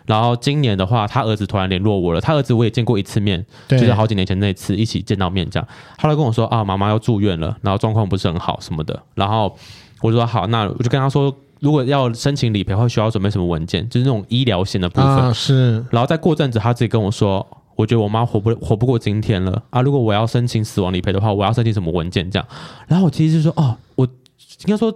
[0.05, 2.21] 然后今年的话，他儿子突然联络我了。
[2.21, 5.67] 他儿子我也见过一次面，就是好几年前那次一起见到面这样。
[5.97, 9.01] 后来跟我说啊，妈妈要住院了，然后状况不是很好什么的。
[9.15, 9.55] 然后
[10.01, 13.87] 我就说好，那我就跟他说，如果要申请理赔，会需要准备什么文件？
[13.89, 15.07] 就是那种医疗险的部分。
[15.07, 15.85] 啊，是。
[15.91, 17.45] 然后再过阵子，他自己跟我说，
[17.75, 19.81] 我觉得我妈活不活不过今天了啊。
[19.81, 22.29] 如果我要申请死亡理赔的话，我要申请什么文件？
[22.29, 22.47] 这样。
[22.87, 24.93] 然后我其实就说，哦，我应该说。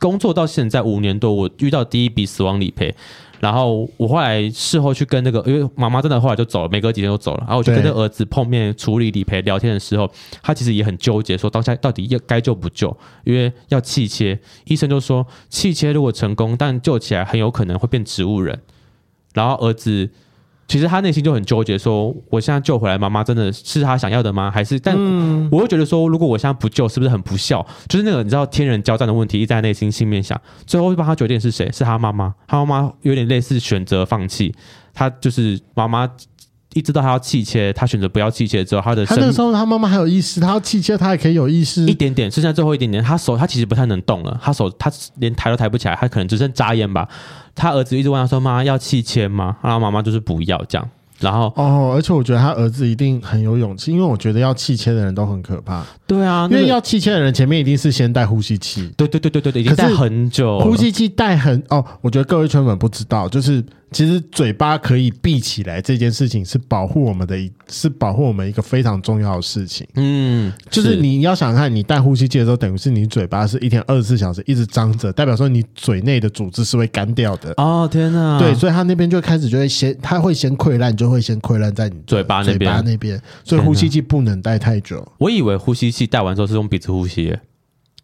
[0.00, 2.94] 工作到现在五年多，我遇到第一笔死亡理赔，
[3.40, 10.10] 然后我后来事后去跟那个，因为妈妈真的后来就走了，没隔几天就走了，然后我就跟那儿子碰面处理理赔聊天的时候，
[10.42, 18.60] 他其实也很纠结，说当下到底要该救不救，因为要气切，医生就说气切如果成功，但救起来很有可能会变植物人，
[19.34, 20.10] 然后儿子。
[20.68, 24.50] 其实他内心就很纠结，说我现在救回来，妈妈真的是他想要的吗？
[24.50, 24.80] 还是？
[24.80, 24.96] 但
[25.50, 27.64] 我会觉得说，如果我现在不救，是不是很不孝？
[27.88, 30.40] 就是那个你知道天人交战的问题，一直在内心心里面想。
[30.66, 31.70] 最后会帮他决定是谁？
[31.72, 32.34] 是他妈妈。
[32.46, 34.54] 他妈妈有点类似选择放弃，
[34.94, 36.08] 他就是妈妈。
[36.74, 47.06] 一直到他要气切，他选择不要气切之后，他的他那个时候他妈妈还有意识，他要气切，他也可以有意识，一点点，剩下最后一点点，他手他其实不太能动了，他手他连抬都抬不起来，他可能只剩眨眼吧。
[47.54, 50.88] 他儿子一直问他说：“妈要气切吗？”然后妈妈就是不要这样。
[51.20, 55.84] 然后哦，而且我觉得他儿子一定很有勇气，因为我觉得要气切的人都很可怕。
[56.06, 58.92] 对啊，因为要气切的人前面一定是先戴呼吸器。
[58.96, 63.64] 对对对对对对，已经戴很久，呼吸器戴很哦，我觉得各位圈粉不知道，就是。
[63.92, 69.86] 其实嘴巴可以闭起来这件事情是保护我们的，一是保护我们一个非常重要的事情。
[69.94, 77.52] 嗯，就是你要想看，你戴呼吸器的时候，等于是你嘴巴是一天二十四小时一直张着，代表说你嘴内的组织是会干掉的。
[77.56, 78.38] 哦，天哪！
[78.38, 82.58] 对，所以他那边就开始就会先，他会先溃烂，就会先溃烂在你嘴巴那边。
[82.58, 85.06] 嘴巴那边，所以呼吸器不能戴太久。
[85.18, 87.36] 我以为呼吸器戴完之后是用鼻子呼吸。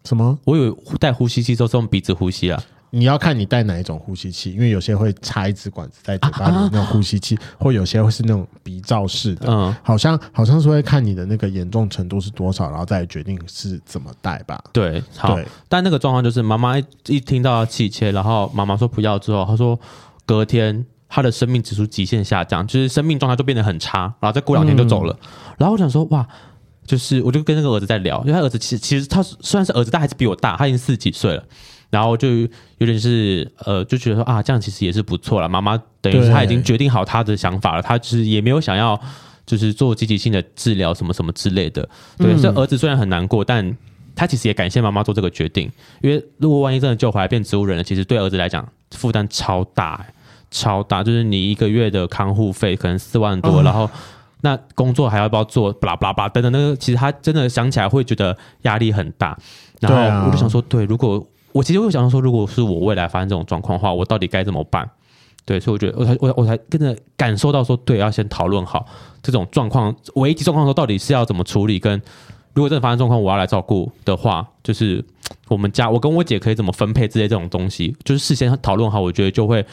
[0.04, 0.38] 什么？
[0.44, 2.62] 我以为戴呼吸器之后是用鼻子呼吸啊。
[2.90, 9.46] 你要看你带哪一种呼吸器，因为有些会插一支管子在嘴巴里那种呼吸器，或有些会是那种鼻罩式的。
[9.50, 14.62] 嗯，好像好像是会看你的那个严重程度是多少，然后再决定是怎么带吧。
[14.72, 15.38] 对，好。
[15.68, 19.78] 但那个状况就是妈妈一一听到要气切，然后妈妈说不要之后，她说
[20.24, 25.12] 隔天她的生命指数极限下降，就是生命状态就变得很差，然后再过两天就走了。
[25.20, 25.28] 嗯、
[25.58, 26.26] 然后我想说哇，
[26.86, 31.44] 就是我就跟那个儿子在聊，因为他儿子其实其实他虽然是儿子，但还是比我大，他已经四十几岁了。
[31.90, 32.48] 然后就有
[32.86, 35.48] 点是呃，就觉得说啊，这样其实也是不错了。
[35.48, 39.00] 妈妈等于是他已经决定好她的想法了，她其实也没有想要
[39.46, 41.88] 就是做积极性的治疗什么什么之类的。
[42.18, 43.76] 对，这、嗯、儿子虽然很难过，但
[44.14, 45.70] 他其实也感谢妈妈做这个决定，
[46.02, 50.04] 因为如果万一真的救回来变植物人了，其实对儿子来讲负担超大，
[50.50, 51.02] 超大。
[51.02, 53.88] 就是你一个月的看护费可能四万多，嗯、然后
[54.42, 59.38] 那工作还要不要做，巴拉巴拉巴拉等等，那个其实他真的想起来会觉得压力很大。
[59.80, 64.88] 然后我就想说，对，如果我其实会想说，如果是我未来发生这种状况的话，我到底该怎么办？
[65.44, 68.86] 对，所以我觉得我才我我才跟着感受到说，对，要先讨论好
[69.22, 72.00] 这种状况，危机状况的时候到底是要怎么处理，跟
[72.52, 75.04] 如果真的发生状况，我要来照顾的话，就是
[75.48, 79.64] 我们家我跟我姐可以怎么分配这些这种东西，就是事先讨论好，我觉得就会。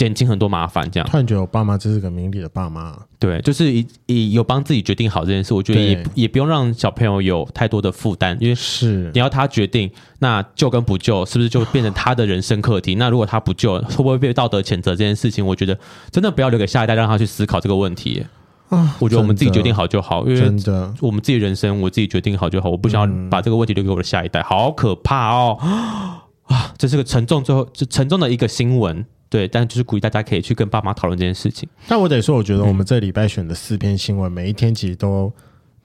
[0.00, 1.06] 减轻很多麻烦，这样。
[1.06, 2.96] 突然觉得我爸妈真是个明理的爸妈。
[3.18, 9.90] 对，就是以以有帮自己决定好这件事，我觉得也也不用让小朋友有太多的负担，因为是你要他决定，
[10.20, 12.94] 那救跟不救是不是就变成他的人生课题？
[12.94, 15.44] 那如果他不救，会不会被道德谴责这件事情？
[15.46, 15.78] 我觉得
[16.10, 18.24] 真的不要留给下一代让他去思考这个问题。
[18.70, 24.42] 啊，我觉得我们自己决定好就好，因为真的我们自己人生我自己决定好就好，我不想要把这个问题留给我的下一代。
[24.42, 25.58] 好可怕哦！
[26.44, 29.04] 啊，这是个沉重，最后就沉重的一个新闻。
[29.30, 31.68] 对，但就是鼓励大家可以去跟爸妈讨论这件事情。
[31.86, 35.32] 但我得说，我觉得我们这礼拜选的四篇新闻，每一天其实都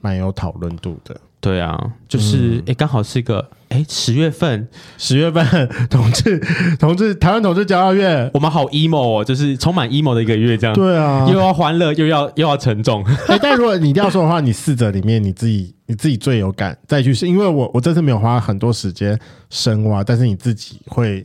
[0.00, 1.16] 蛮有讨论度的。
[1.38, 1.78] 对啊，
[2.08, 4.66] 就是哎，刚好是一个哎 十月份，
[4.98, 5.46] 十月份
[5.88, 6.40] 同志
[6.80, 10.74] 同志台湾同志骄傲月，我们好 emo 哦，就是充满 emo 的一个月，这样。
[10.74, 13.04] 对啊， 又要欢乐，又要又要沉重。
[13.28, 19.16] 哎，但如果你一定要说的话，你四者里面你自己你自己最有感，再去是因为我我这次没有花很多时间
[19.50, 21.24] 深挖，但是你自己会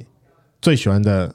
[0.61, 1.33] 最喜欢的。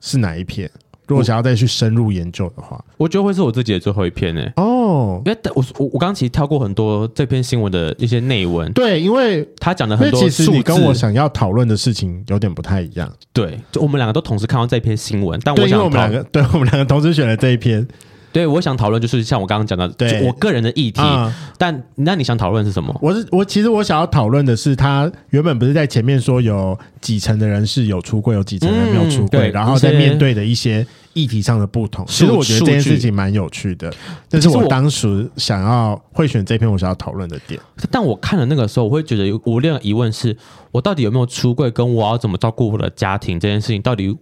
[0.00, 0.70] 是哪一篇？
[1.06, 4.52] 如果想要再去深入研究的话，我，觉得会是我自己的最后一篇呢、欸。
[4.56, 8.70] 哦，因为我我我刚刚其实跳过很多这篇新闻的一些内文。
[8.74, 13.10] 对，因为他讲的很多，其实你跟我想要讨论的事情有点不太一样。
[13.32, 17.88] 对，就我们两个都同时看到这篇新闻，但我想我们两个，对我们两个同时选了这一篇。
[18.32, 21.00] 对，我想讨论就是像我刚刚讲的，对我个人的议题。
[21.02, 22.94] 嗯、但那你想讨论是什么？
[23.00, 32.04] 我是我其实我想要讨论的是，他原本不是在前面说有几成的人是有出柜，有几成人没有出柜，嗯、然后在面对的一些议题上的不同。
[32.06, 33.92] 其实我觉得这件事情蛮有趣的，
[34.28, 37.58] 这是我当时想要会选这篇我想要讨论的点。
[37.90, 40.36] 但我看了那个时候，我会觉得有无量疑问：是
[40.70, 44.14] 我到底有没有出柜，跟我要怎么照顾我的家庭这件事情，到底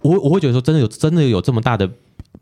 [0.00, 1.88] 我我会觉得说，真的有真的有这么大的。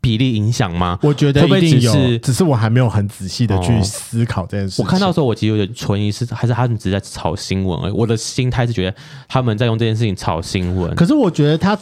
[0.05, 0.99] 比例影响吗？
[1.01, 4.85] 我觉得一定有，会不会只是，只是我还没有很仔细的去思考这件事情。
[4.85, 7.91] 我看到的时候，我其实有点存疑，是还是他们只是在炒新闻而已。
[7.91, 8.95] 我的心态是觉得
[9.27, 10.93] 他们在用这件事情炒新闻。
[10.93, 11.75] 可是我觉得他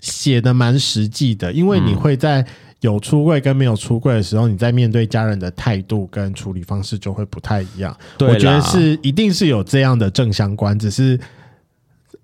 [0.00, 2.44] 写的蛮实际的，因为你会在
[2.80, 7.96] 有出柜跟没有出柜的时候，你在面对家人的态度跟处理方式就会不太一样。
[8.18, 11.16] 对，我觉得是一定是有这样的正相关，只是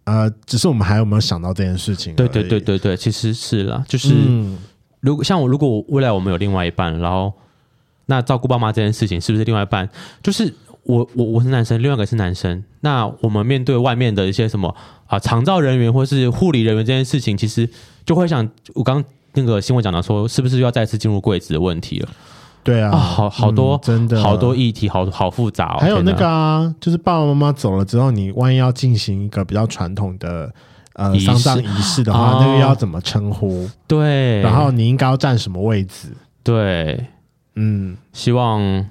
[0.02, 2.16] 呃，只是我们还有没有想到这件事情？
[2.16, 4.12] 对对对对对，其实是啦，就是。
[4.12, 4.58] 嗯
[5.00, 7.32] 如果像我，如果未来我们有另外一半，然后
[8.06, 9.88] 那照顾爸妈这件事情，是不是另外一半？
[10.22, 10.52] 就是
[10.84, 12.62] 我，我我是男生，另外一个是男生。
[12.80, 14.74] 那我们面对外面的一些什么
[15.06, 17.68] 啊，长照人员或是护理人员这件事情，其实
[18.04, 22.08] 就会想，我刚那个新闻讲到说，是不是又要再次进入柜子的问题了？
[22.64, 25.78] 对啊，啊好好多、嗯、真的好多议题，好好复杂、哦。
[25.78, 30.52] 还有那个啊，就是爸爸妈妈走了之后，你万一要进行一个比较传统的。
[30.96, 33.68] 呃，丧葬仪式的话，那个要怎么称呼？
[33.86, 36.08] 对，然后你应该要站什么位置？
[36.42, 37.06] 对，
[37.54, 38.86] 嗯，希望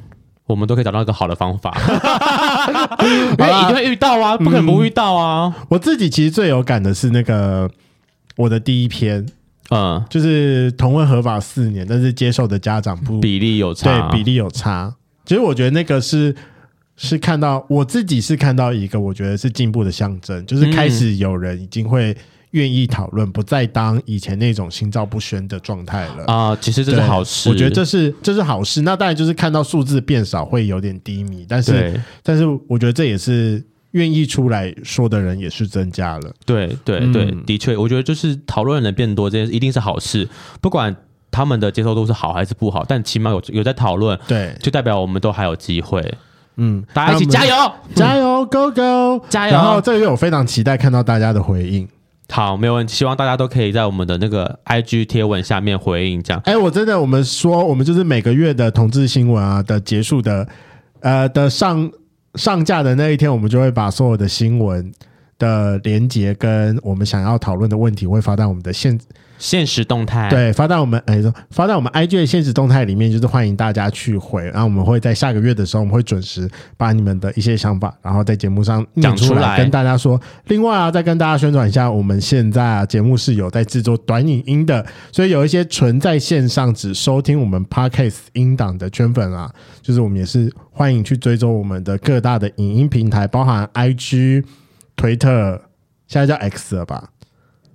[0.45, 1.75] 我们都可以找到一个好的方法。
[3.01, 5.51] 因为一定会遇到啊，不可能不遇到啊。
[5.69, 7.67] 我自己其实最有感的是那个
[8.35, 9.25] 我的第一篇，
[9.71, 14.93] 嗯，就是同婚合法四年，但是接受的家长不比例有差，对，比例有差。
[15.25, 16.35] 其实我觉得那个是。
[16.97, 22.15] 是看到我自己是看到一个我觉得是进步的象征，就是开始有人已经会
[22.51, 26.57] 愿意讨论，不再当以前那种心照不宣的状态了啊。
[26.61, 28.81] 其实这是好事，我觉得这是这是好事。
[28.83, 36.33] 那当然就是看到数字变少会有点低迷，但是但是我觉得这也是愿意出来说的人也是增加了。
[36.45, 40.25] 对对对，的确，我觉得就是讨论人变多，这件事一定是好事。
[40.61, 40.95] 不管
[41.29, 46.01] 他们的接受度是好还是不好，但起码有有在讨论，对，就代表我们都还有机会。
[46.57, 49.53] 嗯，大家一起加油，加油，Go Go，加油！
[49.53, 51.87] 然后这个月我非常期待看到大家的回应。
[52.29, 56.41] 好，没有问题，希望大家都可以在我们的那个 IG 贴文下面回应，这样。
[56.45, 60.47] 哎，我真的，我们说，我们就是每个月的同志新闻啊的结束的，
[61.01, 61.91] 呃的上
[62.33, 64.91] 上架的那一天，我们就会把所有的新闻
[65.37, 68.99] 的连接跟我们想要讨论的问题，会发到我们的限
[69.37, 80.19] 现实动态，对，发到我们哎，发到我们 IG 的现实动态里面，就是欢迎大家去回，然后我们会在下个月的时候，我们会准时把你们的一些想法，然后在节目上讲出来，跟大家说。
[80.47, 94.43] 另外啊，再跟大家宣传一下，我们现在啊节目是有在制作短影音的，所以有一些纯在线上只收听我们 Podcast 音档的圈粉啊，就是我们也是欢迎去追踪我们的各大的影音平台，包含 IG、
[94.95, 95.61] 推特，
[96.07, 97.09] 现在叫 X 了吧？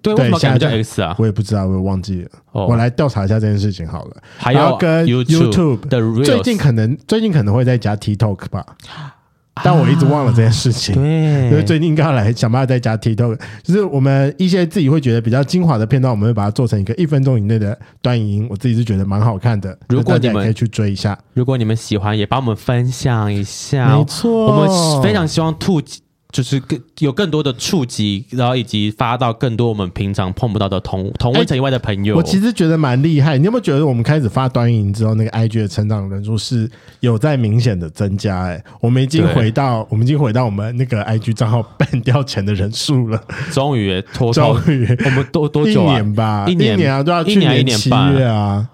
[0.03, 1.15] 对，为什么现在叫 X 啊？
[1.19, 2.31] 我也不知道，我也忘记了。
[2.53, 4.17] 哦、我来调查一下这件事情好了。
[4.37, 8.65] 还有跟 YouTube 的最近可能最近可能会再加 TikTok 吧，
[9.63, 10.95] 但我一直忘了这件事情。
[10.95, 18.47] 对、啊，因为最近应该要来想办法再加 TikTok，就是我们一些自己会觉得比较精华的片段，我们会把它做成一个一分钟以内的短影音。
[18.51, 21.19] 我自己是觉得蛮好看的，如果你们可以去追一下。
[21.35, 23.95] 如果你们喜欢，也帮我们分享一下。
[23.95, 25.81] 没错，我们非常希望兔。
[26.33, 32.17] 就是更有更多的触及，然后以及发到更多我们平常碰不到的同同温层以外的朋友。
[32.17, 33.37] 我其实觉得蛮厉害。
[33.37, 36.71] 你有没有觉得我们开始发端影之后，那个 IG 的成长人数是
[37.01, 38.45] 有在明显的增加？
[38.45, 43.21] 哎，我们已经回到我们已经回到我们那个 IG 账号 ban 掉钱的人数了。
[43.51, 45.93] 终于 拖终于我们多多久啊？
[45.93, 48.69] 一年吧，一年一年啊，都要一年一年半啊。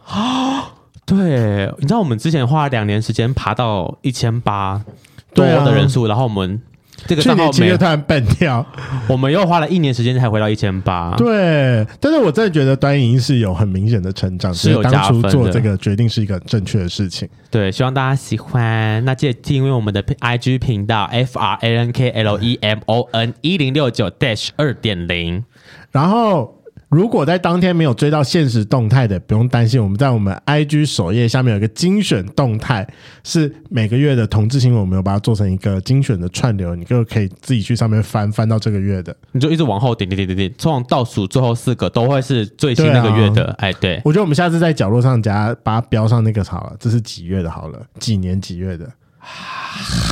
[1.07, 4.85] 对，你知道我们之前花了两年时间爬到一千八
[5.33, 6.61] 多的人数，然后我们。
[7.07, 8.65] 这个账号没有突然笨掉，
[9.09, 11.15] 我们又花了一年时间才回到一千八。
[11.17, 15.31] 对，但是我真的觉得端影是有很明显的成长，是有加分的。
[15.31, 17.29] 做这个决定是一个正确的事情。
[17.51, 19.05] 对，希望大家喜欢。
[19.05, 25.45] 那记得订阅我们的 IG 频道 F R A N K L E M O N 一零六九 Dash 二点零，
[25.93, 26.56] 然后。
[26.89, 32.87] 如果在当天没有追到现实动态的，不用担心，我们在我们 IG 首页下面有一个精选动态，
[33.24, 43.47] 是每个月的同志新闻，我们有把它做成一个精选的串流，你就可以自己去上面翻翻到这个月的，你就一直往后点点点点点，从倒数最后四个都会是最新那个月的。
[43.47, 48.89] 啊、哎，对，我觉得我们下次在角落上加把它标上那个好了，这是几月的，好了，几年几月的。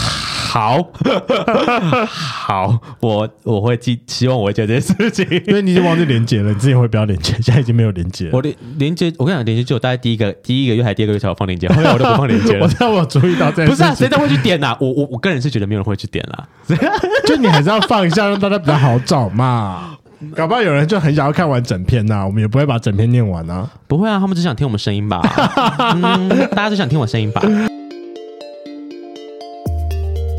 [0.55, 0.79] 好，
[2.07, 8.31] 好，我我会记，希望我会记得这件事情， 因为你已经忘记连接了，你自己会不要连接，现在已经没有连结了。
[8.35, 12.63] 我连连接，我跟你讲，连接就大概第一个第一个月还是第二个月才有放连接， 后面我都不放连接了。
[12.63, 14.79] 我知道我注意到这不是啊，谁都会去点呐、啊？
[14.81, 16.47] 我我我个人是觉得没有人会去点啦，
[17.27, 19.97] 就你还是要放一下，让大家比较好找嘛。
[20.37, 23.69] 搞不好有人就很想要看完整篇呐、啊，我们也不会把整篇念完啊。
[23.89, 25.21] 不会啊，他们只想听我们声音吧？
[25.97, 27.43] 嗯，大家只想听我声音吧？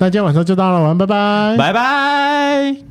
[0.00, 2.89] 那今天晚上就到了，晚安，拜拜，拜拜。